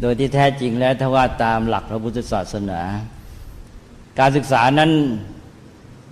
[0.00, 2.80] โดยที่แท้จริงแล้วถ้าว่าตามหลักพระพุทธศาสนา
[4.18, 4.90] การศึกษานั้น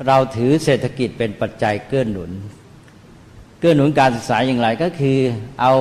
[0.07, 2.30] เราถือเศรษฐกิจเป็นปัจจัยเกื้อหนุน
[3.59, 5.18] เกื้อหนุนการศึกษาอย่างไรก็คือ
[5.61, 5.72] เอา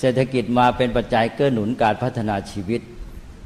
[0.00, 2.80] เศรษฐกิจมาเป็นปัจจัยเกื้อหนุนการพัฒนาชีวิต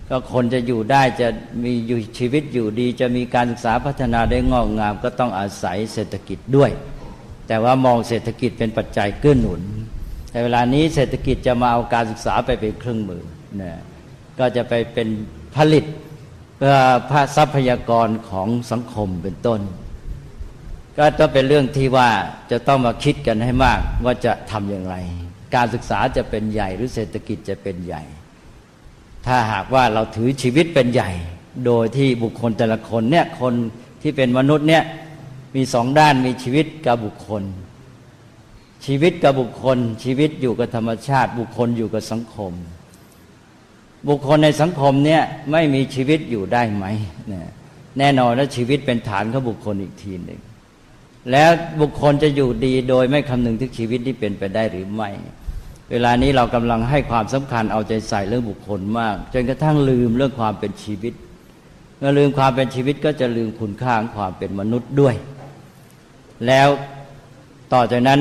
[0.09, 1.29] ก็คนจะอยู่ได้จะ
[1.65, 6.71] มีอยู่ชีวิตอยู่ดี จะมีการศึกษาพัฒนาได้งอกงาม ก็ต้องอาศัยเศรษฐกิจด้วย
[7.49, 9.63] แต่ว่ามองเศรษฐกิจเป็นปัจจัยเกื้อหนุน
[10.31, 13.23] แต่เวลานี้เศรษฐกิจจะมาเอาการศึกษาไปเป็นเครื่องมือ
[13.61, 13.73] นะ
[14.39, 15.09] ก็จะไปเป็น
[15.57, 15.85] ผลิต
[16.57, 16.77] เพื่อ
[17.37, 19.61] ทรัพยากรของสังคมเป็นต้น
[20.99, 22.11] ก็ต้องเป็นเรื่องที่ว่า
[22.51, 24.97] จะต้องมาคิดกันให้มากว่าจะทำอย่างไร
[25.55, 28.03] การศึกษาจะเป็นใหญ่หรือเศรษฐกิจจะเป็นใหญ่
[29.27, 31.11] ถ้าหากว่าเราถือชีวิตเป็นใหญ่
[31.67, 33.55] โดยที่บุคคลแต่ละคนเนี่ยคน
[34.03, 34.85] ที่เป็นมนุษย์เนี่ย
[35.55, 37.43] มีสองด้านมีชีวิตกับบุคคล
[38.87, 42.53] ชีวิตกับบุคคล ชีวิตอยู่กับธรรมชาติ บุคคลอยู่กับสังคม
[44.09, 46.85] บุคคลในสังคมเนี่ยไม่มีชีวิตอยู่ได้ไหม
[47.99, 50.41] แน่นอนและชีวิตเป็นฐานของบุคคลอีกทีหนึ่ง
[51.31, 55.11] แล้วบุคคลจะอยู่ดีโดยไม่คำนึงถึงชีวิตที่เป็นไปได้หรือไม่
[55.91, 61.15] เวลานี้เรากำลังให้ความสำคัญเอาใจใส่เรื่องบุคคลมาก จนกระทั่งลืมเรื่องความเป็นชีวิต
[61.99, 65.15] เมื่อลืมความเป็นชีวิตก็จะลืมคุณค่าของความเป็นมนุษย์ด้วย
[66.47, 66.69] แล้ว
[67.73, 68.21] ต่อจากนั้น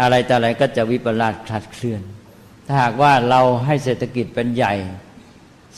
[0.00, 2.02] อะไรแต่อะไรก็จะวิปลาสคลาดเคลื่อน
[2.66, 4.74] ถ้าหากว่าเราให้เศรษฐกิจเป็นใหญ่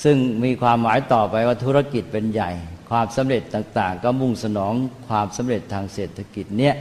[0.03, 2.51] ซึ่งมีความหมายต่อไปว่าธุรกิจเป็นใหญ่
[2.92, 4.74] ความสำเร็จต่างๆ ก็มุ่งสนอง
[5.09, 6.74] ความสำเร็จทางเศรษฐกิจเนี่ย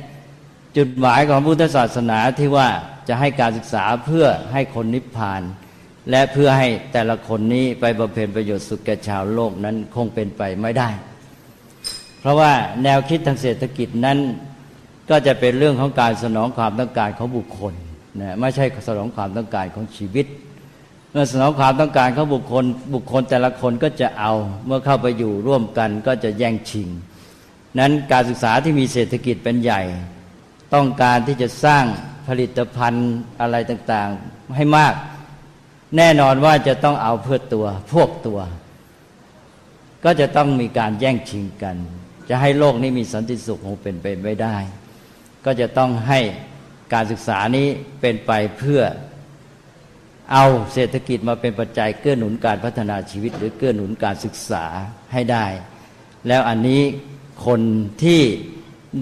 [0.78, 2.67] จุดหมายของพุทธศาสนาที่ว่า
[3.08, 5.41] จะให้การศึกษาเพื่อให้คนนิพพาน
[6.10, 10.89] และเพื่อให้แต่ละคนนี้ไปบำเพ็ญประโยชน์สุขแก่ชาวโลกนั้นคงเป็นไปไม่ได้
[12.19, 12.52] เพราะว่า
[12.84, 14.17] แนวคิดทางเศรษฐกิจนั้น
[15.10, 17.74] ก็จะเป็นเรื่องของการสนองความต้องการของบุคคล
[18.21, 20.26] นะไม่ใช่สนองความต้องการของชีวิต
[21.12, 24.34] เมื่อสนองความต้องการของบุคคล บุคคลแต่ละคนก็จะเอา
[24.65, 26.89] เมื่อเข้าไปอยู่ร่วมกันก็จะแย่งชิง
[27.80, 29.82] นั้นการศึกษาที่มีเศรษฐกิจเป็นใหญ่
[30.74, 31.86] ต้องการที่จะสร้าง
[32.28, 33.10] ผลิตภัณฑ์
[33.41, 34.93] อะไรต่างๆให้มาก
[35.97, 38.39] แน่นอนว่าจะต้องเอาเพื่อตัว พวกตัว
[40.04, 41.76] ก็จะต้องมีการแย่งชิงกัน
[42.30, 44.58] จะให้โลกนี้มีสันติสุขคงเป็นไปไม่ได้
[45.45, 46.19] ก็จะต้องให้
[46.93, 47.67] การศึกษานี้
[48.02, 48.82] เป็นไปเพื่อ
[50.34, 54.65] เอาเศรษฐกิจมาเป็นปัจจัยเกื้อหนุนการพัฒนาชีวิต หรือเกื้อหนุนการศึกษา
[55.13, 55.46] ให้ได้
[56.28, 56.82] แล้วอันนี้
[57.46, 57.62] คน
[58.04, 58.22] ที่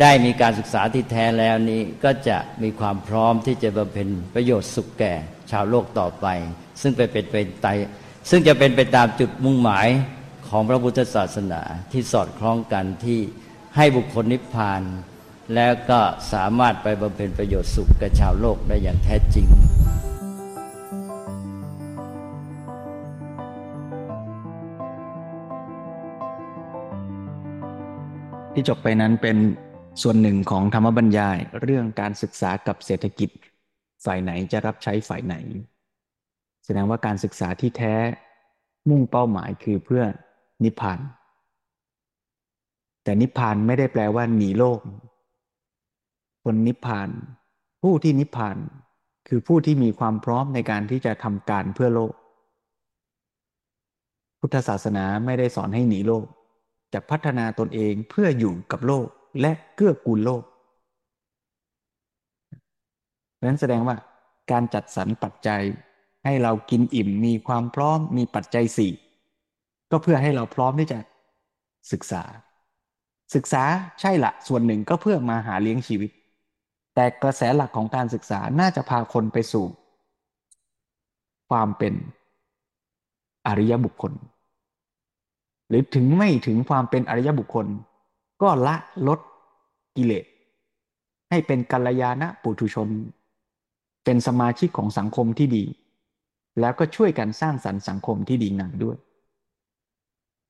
[0.01, 5.13] ได้มีการศึกษาที่แท้แล้วนี้ก็จะมีความพร้อมที่จะบำเพ็ญประโยชน์สุขแก่
[5.51, 6.27] ชาวโลกต่อไป
[6.81, 7.67] ซึ่งไปเป็นเป็นไต
[8.29, 9.87] ซึ่งจะเป็นไปตามจุดมุ่งหมาย
[10.49, 11.61] ของพระพุทธศาสนา
[11.91, 13.19] ที่สอดคล้องกันที่
[13.75, 14.81] ให้บุคคลนิพพาน
[15.55, 15.99] แล้วก็
[16.33, 19.45] สามารถไปบำเพ็ญประโยชน์สุขแก่ชาวโลกได้อย่างแท้จริง
[28.59, 29.37] ที่จบไปนั้นเป็น
[30.01, 33.29] ส่วนหนึ่งของธรรมบรรยาย เรื่องการศึกษากับเศรษฐกิจ
[34.05, 35.35] ฝ่ายไหนจะรับใช้ฝ่ายไหน
[36.65, 37.95] แสดงว่าการศึกษาที่แท้
[38.89, 40.03] มุ่งเป้าหมายคือเพื่อ
[40.63, 40.99] นิพพาน
[43.03, 44.79] แต่นิพพานไม่ได้แปลว่าหนีโลก
[46.43, 47.09] คนนิพพาน
[47.83, 48.57] ผู้ที่นิพพาน
[49.27, 52.13] คือผู้ที่มีความพร้อมในการที่จะทำการเพื่อโลก
[54.39, 56.27] พุทธศาสนาไม่ได้สอนให้หนีโลก
[56.93, 59.07] จะพัฒนาตนเองเพื่ออยู่กับโลก
[59.41, 60.43] และเกื้อกูลโลก
[63.35, 63.95] เพราะนั้นแสดงว่า
[64.51, 65.63] การจัดสรรปัจจัย
[66.25, 68.91] ให้เรากินอิ่มมีความพร้อมมีปัจจัยสี่
[69.91, 70.99] ก็เพื่อให้เราพร้อมที่จะ
[71.91, 72.23] ศึกษา
[73.35, 73.63] ศึกษา
[73.99, 76.11] ใช่ละส่วนหนึ่งก็เพื่อมาหาเลี้ยงชีวิต
[76.95, 79.65] แต่กระแสหลักของการศึกษาน่าจะพาคนไปสู่
[81.49, 81.93] ความเป็น
[83.47, 84.13] อริยบุคคล
[85.69, 87.67] หรือถึงไม่ถึงความเป็นอริยบุคคล
[88.41, 88.75] ก็ละ
[89.07, 89.19] ลด
[89.95, 90.25] กิเลส
[91.29, 92.89] ให้เป็นกัลยาณปุถุชน
[94.05, 95.63] เป็นสมาชิกของสังคมที่ดี
[96.59, 98.97] แล้วก็ช่วยกันสร้างสรรค์สังคมที่ดีงามด้วย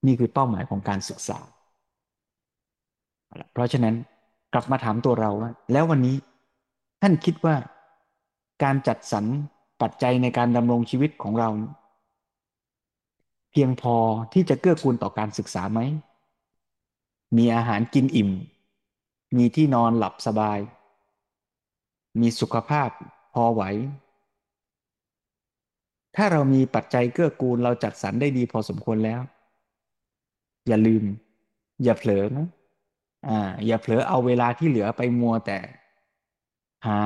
[0.06, 1.40] นี่คือเป้าหมายของการศึกษา
[3.54, 3.96] เพราะฉะนั้น
[4.54, 6.16] กลับมาถามตัวเราว่า แล้ววันนี้
[7.02, 7.56] ท่านคิดว่า
[8.64, 9.26] การจัดสรร
[9.82, 11.50] ปัจจัยในการดำรงชีวิตของเรา
[13.62, 13.98] พียงพอ
[14.34, 15.80] ที่จะเกื้อกูลต่อการศึกษาไหม
[17.38, 18.30] มีอาหารกินอิ่ม
[19.38, 20.60] มีที่นอนหลับสบาย
[22.22, 22.90] มีสุขภาพ
[23.34, 23.64] พอไหว
[26.16, 29.22] ถ้าเรามีปัจจัยเกื้อกูลเราจัดสรรได้ดีพอสมควรแล้ว
[30.68, 31.04] อย่าลืม
[31.84, 32.48] อย่าเผลอนะ
[33.30, 35.60] อ่า อย่าเผลอเอาเวลาที่เหลือไปมัวแต่
[36.88, 37.02] หา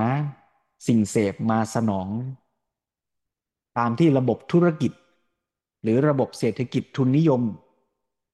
[0.87, 2.09] สิ่งเสพมาสนอง
[3.77, 4.91] ตามที่ระบบธุรกิจ
[5.83, 7.41] หรือระบบเศรษฐกิจทุนนิยม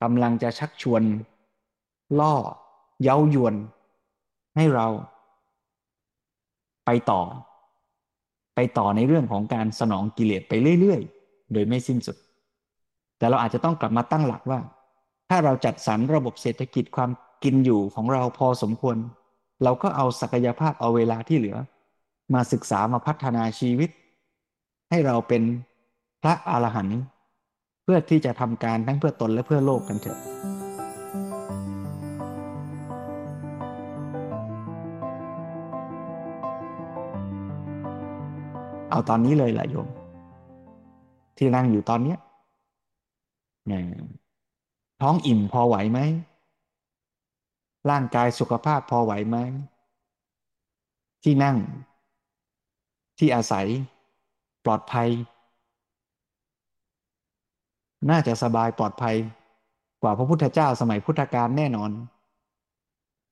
[0.01, 1.01] กำลังจะชักชวน
[2.19, 2.33] ล่อ
[3.03, 3.55] เย้ายวน
[4.55, 4.88] ให้เรา
[6.85, 7.21] ไปต่อ
[8.55, 12.17] ไปต่อในเรื่องของการสนองกิเลสไปเรื่อยๆ โดยไม่สิ้นสุด
[13.17, 14.59] แต่เราอาจจะต้องกลับมาตั้งหลักว่า
[15.29, 17.12] ถ้าเราจัดสรรระบบเศรษฐกิจความ
[17.43, 18.97] กินอยู่ของเราพอสมควร
[19.63, 21.57] เราก็เอาศักยภาพเอาเวลาที่เหลือ
[22.33, 23.89] มาศึกษามาพัฒนาชีวิต
[24.89, 25.43] ให้เราเป็น
[26.21, 26.99] พระอรหันต์
[27.91, 30.19] พื่อที่จะทำการทั้งเพื่อตนและเพื่อโลกกันเถอะ
[38.89, 39.88] เอาตอนนี้เลยแหละโยม
[41.38, 42.16] ที่นั่งอยู่ตอนนี้
[45.01, 45.99] ท้องอิ่มพอไหวไหม
[47.89, 49.38] ร่างกายสุขภาพพอไหวไหม
[51.24, 51.57] ที่นั่ง
[53.18, 53.66] ที่อาศัย
[54.66, 55.09] ปลอดภัย
[58.10, 59.16] น่าจะสบายปลอดภัย
[60.02, 61.91] กว่าพระพุทธเจ้าสมัยพุทธกาลแน่นอน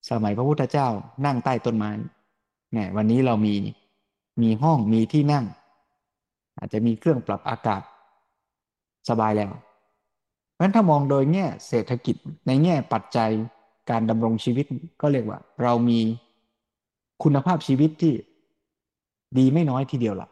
[0.09, 0.87] สมัยพระพุทธเจ้า
[1.25, 1.91] นั่งใต้ต้นไม้
[2.73, 3.55] เนี่ยวันนี้เรามี
[4.41, 5.45] มีห้องมีที่นั่ง
[6.57, 7.81] อาจจะมีเครื่องปรับอากาศ
[9.09, 9.51] สบายแล้ว
[10.53, 12.15] เพราะฉะนั้นถ้ามองโดยแง่เศรษฐกิจ
[12.47, 13.29] ในแง่ปัจจัย
[13.89, 14.65] การดำรงชีวิต
[15.01, 15.99] ก็เรียกว่า เรามี
[17.23, 18.13] คุณภาพชีวิตที่
[19.37, 20.29] ดีไม่น้อยทีเดียวละ่ะ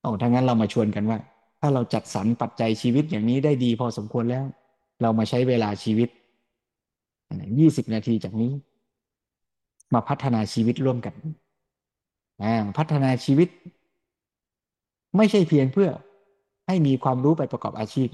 [0.00, 1.18] โอ้ถ้างั้นเรามาชวนกันว่า
[1.64, 4.44] ถ้าเราจัดสรรปัจจัยชีวิตอย่างนี้ได้ดีพอสมควรแล้ว
[5.02, 6.08] เรามาใช้เวลาชีวิต
[7.58, 8.52] ยี่สิบนาทีจากนี้
[9.94, 11.14] มาพัฒนาชีวิตร่วมกัน
[12.78, 13.48] พัฒนาชีวิต
[15.16, 15.90] ไม่ใช่เพียงเพื่อ
[16.66, 18.08] ให้มีความรู้ไปประกอบอาชีพ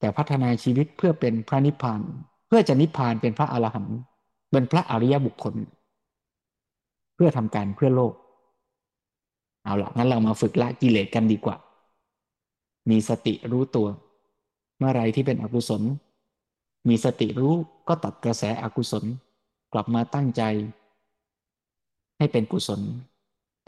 [0.00, 2.00] แต่พัฒนาชีวิตเพื่อเป็นพระนิพพาน
[2.48, 3.98] เพื่อจะนิพพานเป็นพระอรหันต์
[4.50, 5.54] เป็นพระอริยบุคคล
[7.14, 8.14] เพื่อทำการเพื่อโลก
[9.64, 11.56] เอาละงั้นเรามาฝึกละกิเลสกันดีกว่า
[12.90, 13.88] มีสติรู้ตัว
[14.78, 15.82] เมื่อไรที่เป็นอกุศล
[16.88, 17.54] มีสติรู้
[17.88, 19.04] ก็ตัดกระแสอกุศล
[19.72, 20.42] กลับมาตั้งใจ
[22.18, 22.80] ให้เป็นกุศล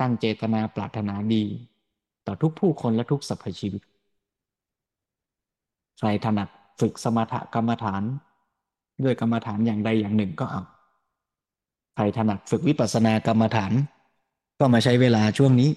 [0.01, 1.45] ตั้งเจตนาปรารถนาดี
[2.27, 3.83] ต่อทุกผู้คนและทุกสรรพชีวิต
[5.99, 6.49] ใครถนัด
[6.81, 8.03] ฝึกสมถกรรมฐาน
[9.05, 10.63] ด้วยกรรมฐานอย่างใดอย่างหนึ่งก็เอา
[11.95, 13.73] ใครถนัดฝึกวิปัสสนากรรมฐาน
[14.61, 15.71] ก็มาใช้เวลาช่วงนี้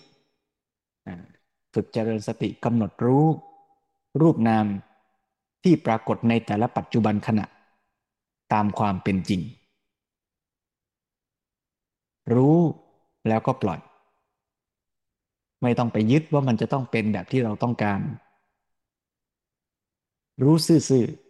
[1.74, 3.26] ฝึกเจริญสติกำหนดรู้
[4.22, 4.66] รูปนาม
[5.64, 7.46] ที่ปรากฏในแต่ละปัจจุบันขณะ
[8.54, 9.42] ตามความเป็นจริง
[12.34, 12.58] รู้
[13.28, 13.80] แล้วก็ปล่อย
[15.64, 18.00] ไม่ต้องไปยึดว่ามันจะต้องเป็นแบบที่เราต้องการ
[20.44, 21.24] รู้ซื่อๆ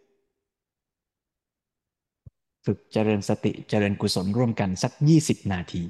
[2.66, 5.84] ฝึกเจริญสติเจริญกุศลร่วมกันสักยี่สิบนาที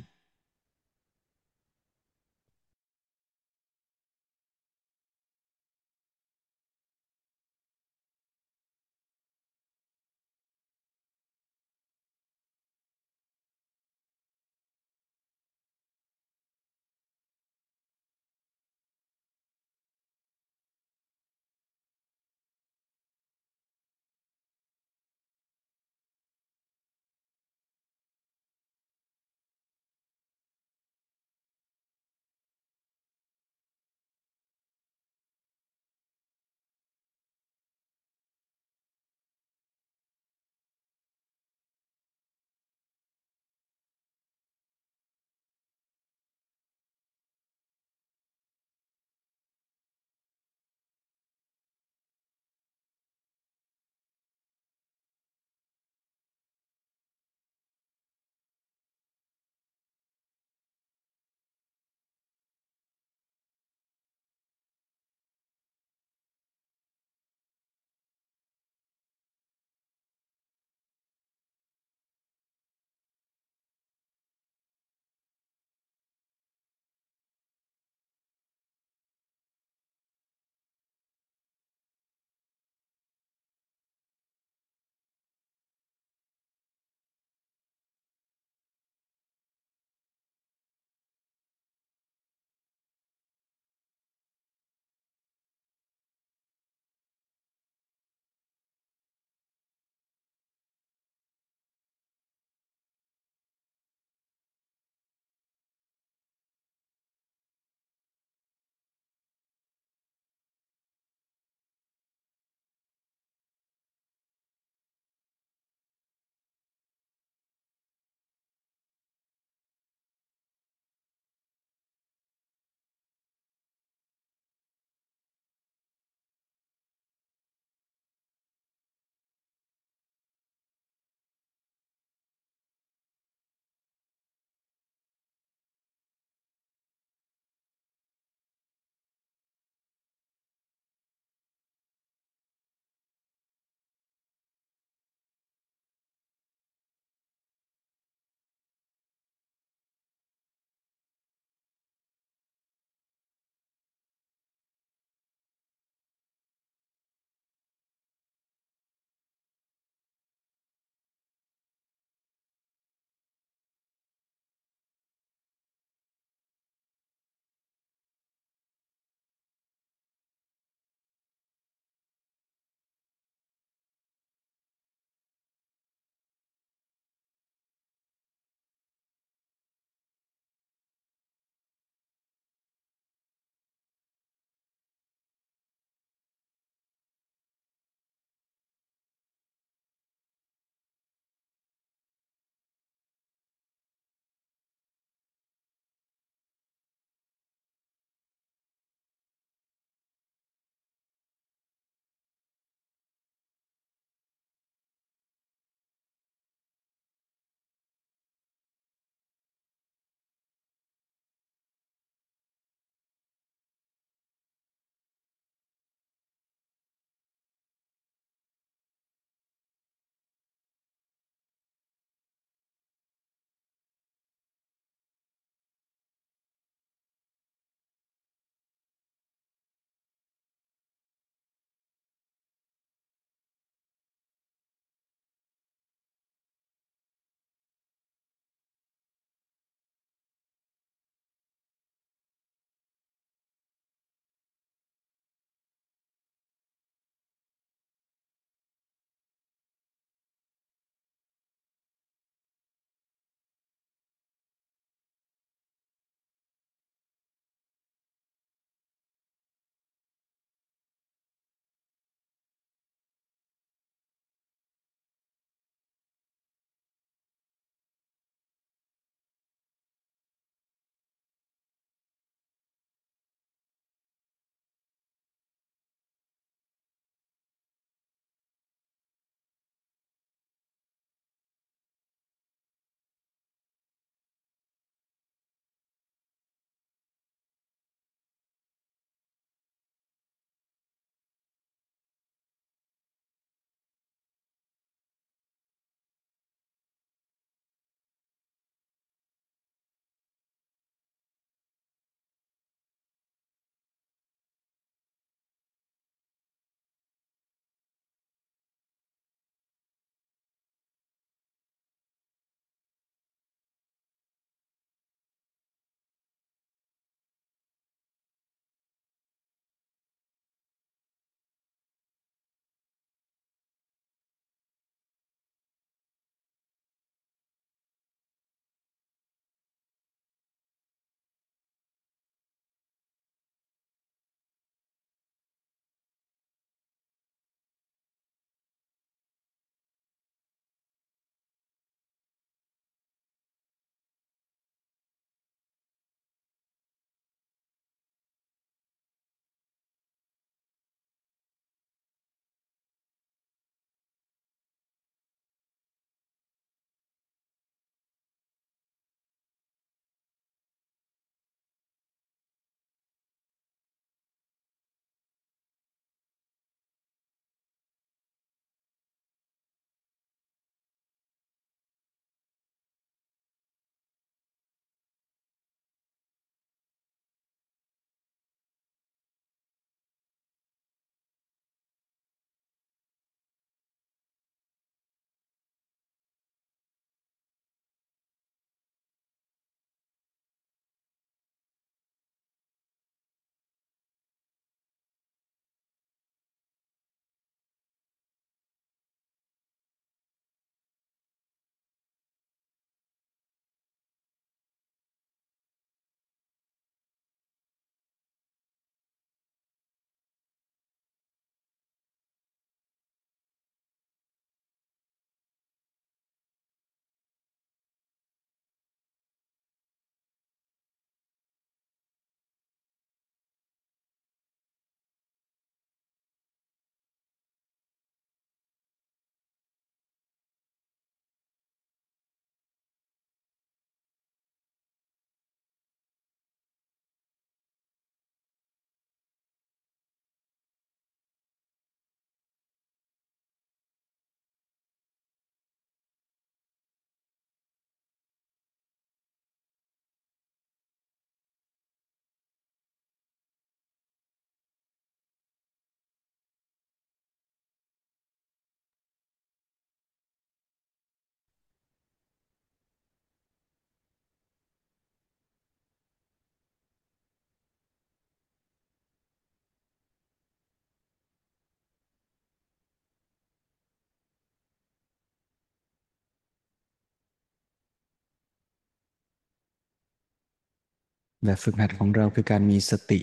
[481.43, 483.19] แบบฝึกหัดของเราคือการมีสติ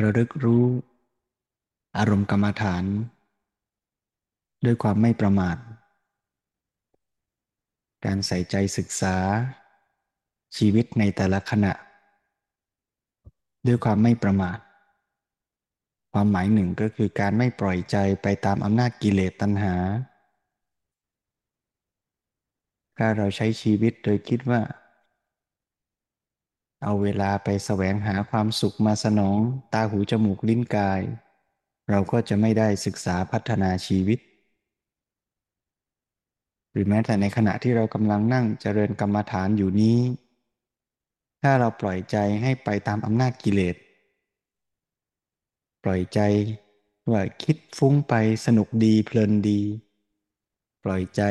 [0.00, 0.64] ระลึกรู้
[1.96, 2.84] อารมณ์กรรมฐาน
[4.64, 5.56] ด้วยความไม่ประมาท
[8.04, 9.16] การใส่ใจศึกษา
[10.56, 11.72] ชีวิตในแต่ละขณะ
[13.66, 14.58] ด้วยความไม่ประมาท
[16.12, 19.74] ความหมายหนึ่งก็คือการไม่ปล่อยใจไปตามอำนาจกิเลสตัณหา
[22.96, 24.60] ถ้าเราใช้ชีวิตโดยคิดว่า
[26.82, 29.38] เอาเวลาไปแสวงหาความสุขมาสนอง
[29.72, 31.00] ตาหูจมูกลิ้นกาย
[31.90, 34.18] เราก็จะไม่ได้ศึกษาพัฒนาชีวิต
[36.70, 39.98] หรือแม้แต่ในขณะที่เรากำลังนั่งเจริญกรรมฐานอยู่นี้
[41.42, 43.76] ถ้าเราปล่อยใจให้ไปตามอำนาจกิเลส
[45.84, 46.20] ปล่อยใจ
[47.10, 48.14] ว่าคิดฟุ้งไป
[48.46, 49.60] สนุกดีเพลินดี
[50.84, 51.22] ปล่อยใจ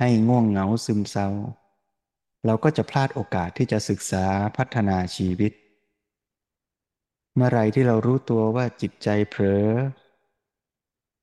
[0.00, 1.28] ให้ง่วงเหงาซึมเศร้า
[2.46, 4.24] เราก็จะพลาดโอกาสที่จะศึกษา
[4.56, 5.52] พัฒนาชีวิต
[7.34, 9.66] เมื่อไรที่เรารู้ตัวว่าจิตใจเผลอ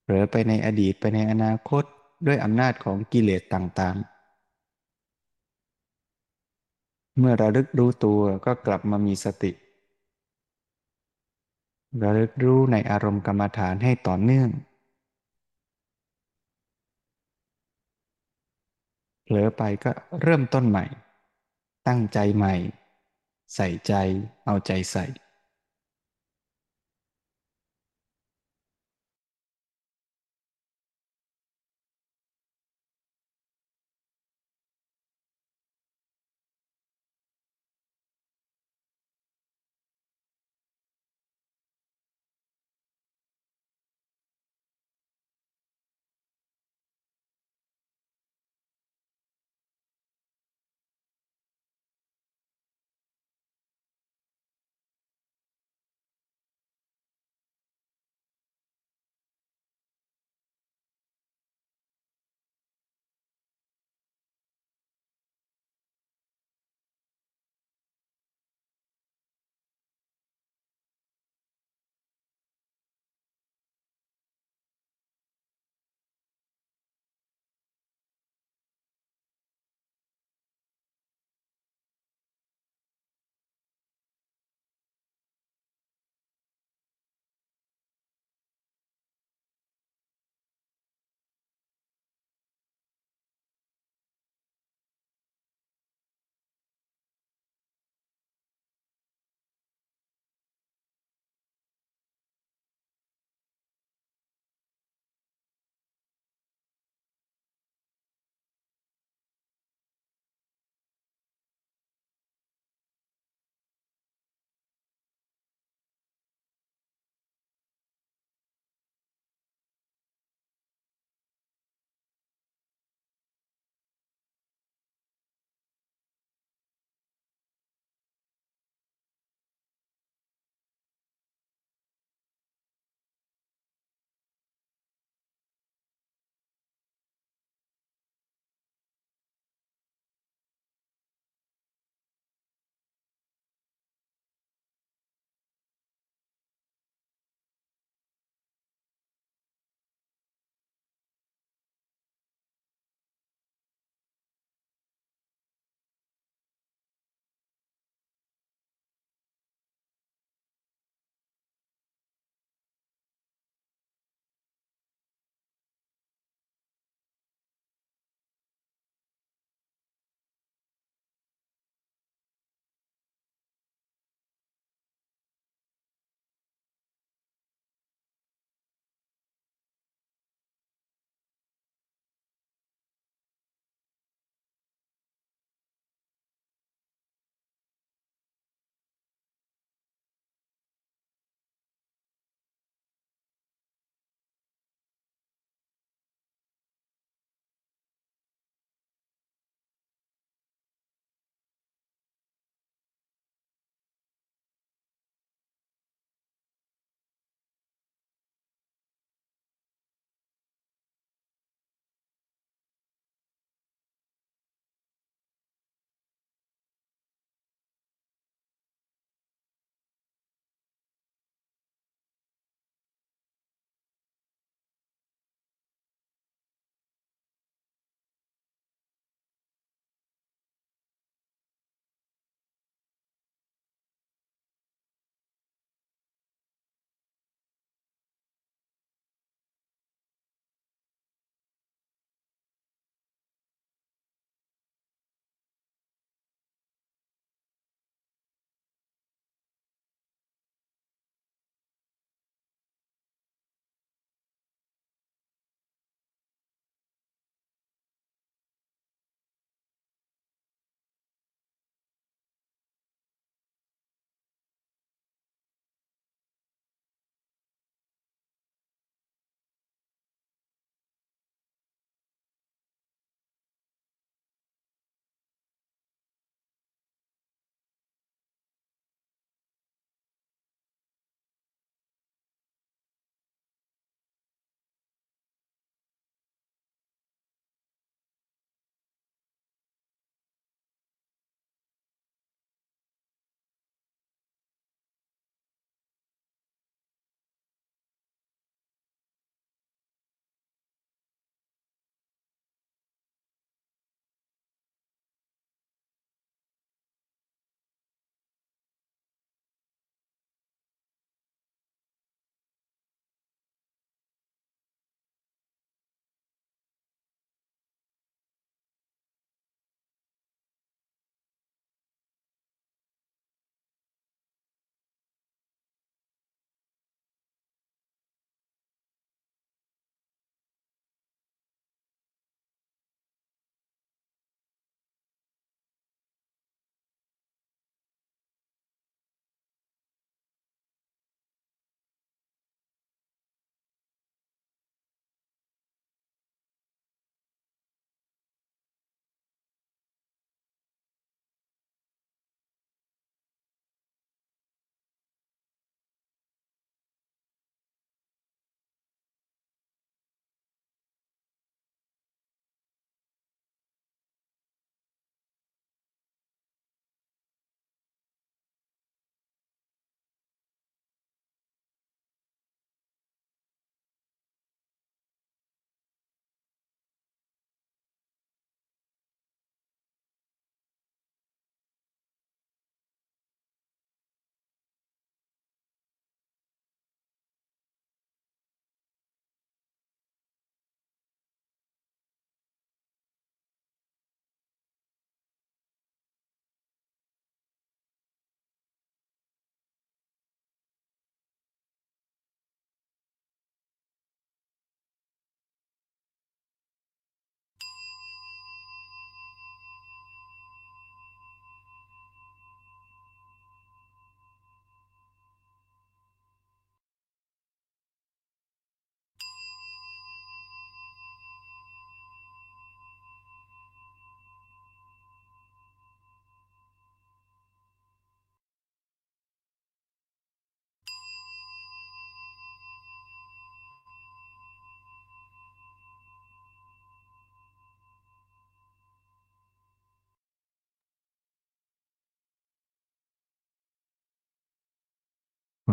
[0.01, 1.83] เผลอไปในอดีตไปในอนาคต
[2.27, 4.17] ด้วยอำนาจของกิเลสต่างๆ
[7.17, 9.51] เมื่อระลึกรู้ตัวก็กลับมามีสติ
[12.03, 14.49] ระลึกรู้ในอารมณ์กรรมฐานให้ต่อเนื่อง
[19.23, 19.91] เผลอไปก็
[20.21, 20.85] เริ่มต้นใหม่
[21.87, 22.55] ตั้งใจใหม่
[23.55, 23.93] ใส่ใจ
[24.45, 25.05] เอาใจใส่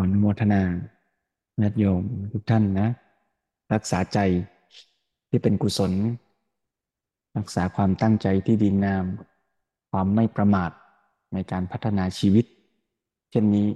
[0.02, 0.62] อนุโมทนา
[1.62, 2.88] ญาติโยมทุกท่านนะ
[3.72, 4.18] รักษาใจ
[5.28, 5.92] ที่เป็นกุศล
[7.38, 9.04] รักษาความตั้งใจที่ดีงาม
[9.90, 10.70] ความไม่ประมาท
[11.34, 12.44] ในการพัฒนาชีวิต
[13.30, 13.68] เช่นนี้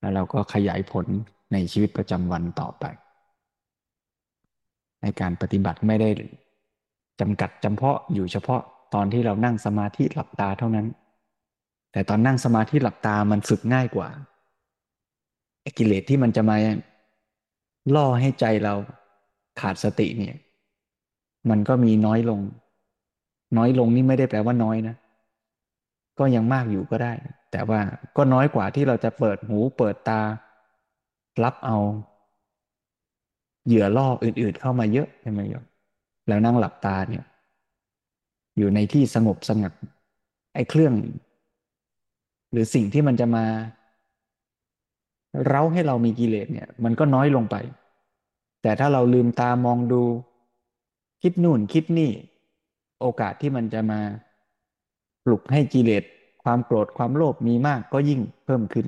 [0.00, 1.06] แล้วเราก็ขยายผล
[1.52, 2.84] ในชีวิตประจำวันต่อไป
[5.02, 6.10] ในการปฏิบัติไม่ได้
[7.20, 8.60] จำกัดจำเพาะอยู่เฉพาะ
[8.94, 10.86] ตอนที่เรานั่งสมาธิหลับตาเท่านั้น
[11.92, 14.08] แต่ตอนนั่งสมาธิหลับตามันฝึกง่ายกว่า
[15.78, 16.56] กิเลสที่มันจะมา
[17.94, 18.74] ล่อให้ใจเรา
[19.60, 20.36] ขาดสติเนี่ย
[21.50, 22.40] มันก็มีน้อยลง
[23.56, 24.96] น้อยลงนี่ไม่ได้แปลว่าน้อยนะ
[26.18, 27.12] ก็ยังมากอยู่ก็ได้
[27.50, 27.80] แต่ว่า
[28.16, 30.20] ก็น้อยกว่าที่เราจะเปิดหูเปิดตา
[31.44, 31.78] รับเอา
[33.66, 35.64] เหยื่อล่ออื่น ๆ เข้ามาเยอะใช่ไหมโยม
[36.28, 37.24] แล้วนั่งหลับตาเนี่ย
[38.58, 39.72] อยู่ในที่สงบสงัด
[40.54, 40.94] ไอ้เครื่อง
[42.52, 43.44] หรือสิ่งที่มันจะมา
[45.46, 47.56] เร้าให้เรามีกิเลสเนี่ย มันก็น้อยลงไป
[48.62, 50.02] แต่ถ้าเราลืมตามองดู
[51.22, 52.10] คิดนู่นคิดนี่
[53.00, 54.00] โอกาสที่มันจะมา
[55.24, 56.04] ปลุกให้กิเลส
[56.42, 58.86] ความโกรธความโลภมีมากก็ยิ่งเพิ่มขึ้น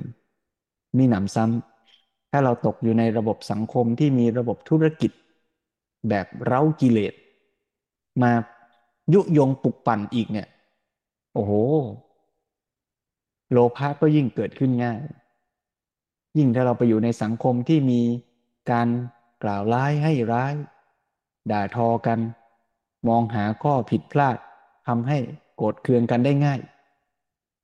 [0.97, 5.11] มีหนำซ้ำถ้าเราตกอยู่ในระบบสังคมที่มีระบบธุรกิจ
[6.09, 7.13] แบบเร้ากิเลส
[8.21, 8.31] มา
[9.13, 10.47] ยุยงปลุกปั่นอีกเนี่ย
[11.33, 11.51] โอ้โห
[13.51, 14.99] โลภะก็ยิ่งเกิดขึ้นง่าย
[16.37, 18.01] ยิ่งถ้าเราไปอยู่ในสังคมที่มี
[18.71, 18.87] การ
[19.43, 20.53] กล่าวร้ายให้ร้าย
[21.51, 22.19] ด่าทอกัน
[23.07, 24.37] มองหาข้อผิดพลาด
[24.87, 25.17] ทำให้
[25.55, 26.59] โกรธเคืองกันได้ง่าย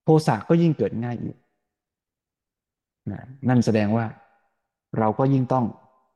[0.03, 1.38] โทสะก็ยิ่งเกิดง่ายอีก
[3.49, 4.05] นั่นแสดงว่า
[4.97, 5.65] เราก็ยิ่งต้อง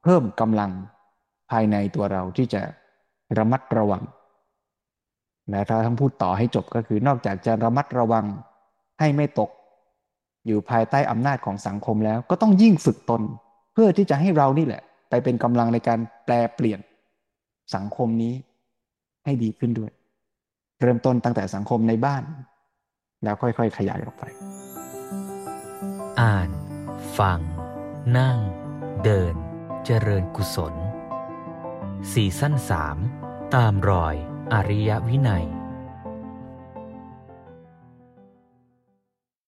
[0.03, 0.71] เพิ่มกำลัง
[1.51, 2.61] ภายในตัวเราที่จะ
[3.37, 4.03] ระมัดระวัง
[5.49, 8.25] และถ้าทั้งพูดต่อให้จบก็คือนอกจากจะระมัดระวัง
[8.99, 9.49] ให้ไม่ตก
[10.47, 13.21] อยู่ภายใต้อำนาจของสังคมแล้ว ก็ต้องยิ่งฝึกตน
[13.73, 16.79] เพื่อที่จะให้เรานี่แหละ ไปเป็นกำลังในการแปลเปลี่ยน
[17.75, 18.33] สังคมนี้
[19.25, 19.91] ให้ดีขึ้นด้วย
[20.81, 22.23] เริ่มต้นตั้งแต่สังคมในบ้าน
[23.23, 24.23] แล้วค่อยๆ ขยายออกไป
[26.21, 26.49] อ่าน
[27.17, 27.39] ฟัง
[28.17, 28.37] นั่ง
[29.03, 29.35] เดิน
[29.85, 30.73] เจริญกุศล
[32.11, 32.97] สี่สั้นสาม
[33.55, 34.15] ตามรอย
[34.53, 35.45] อริยวินัย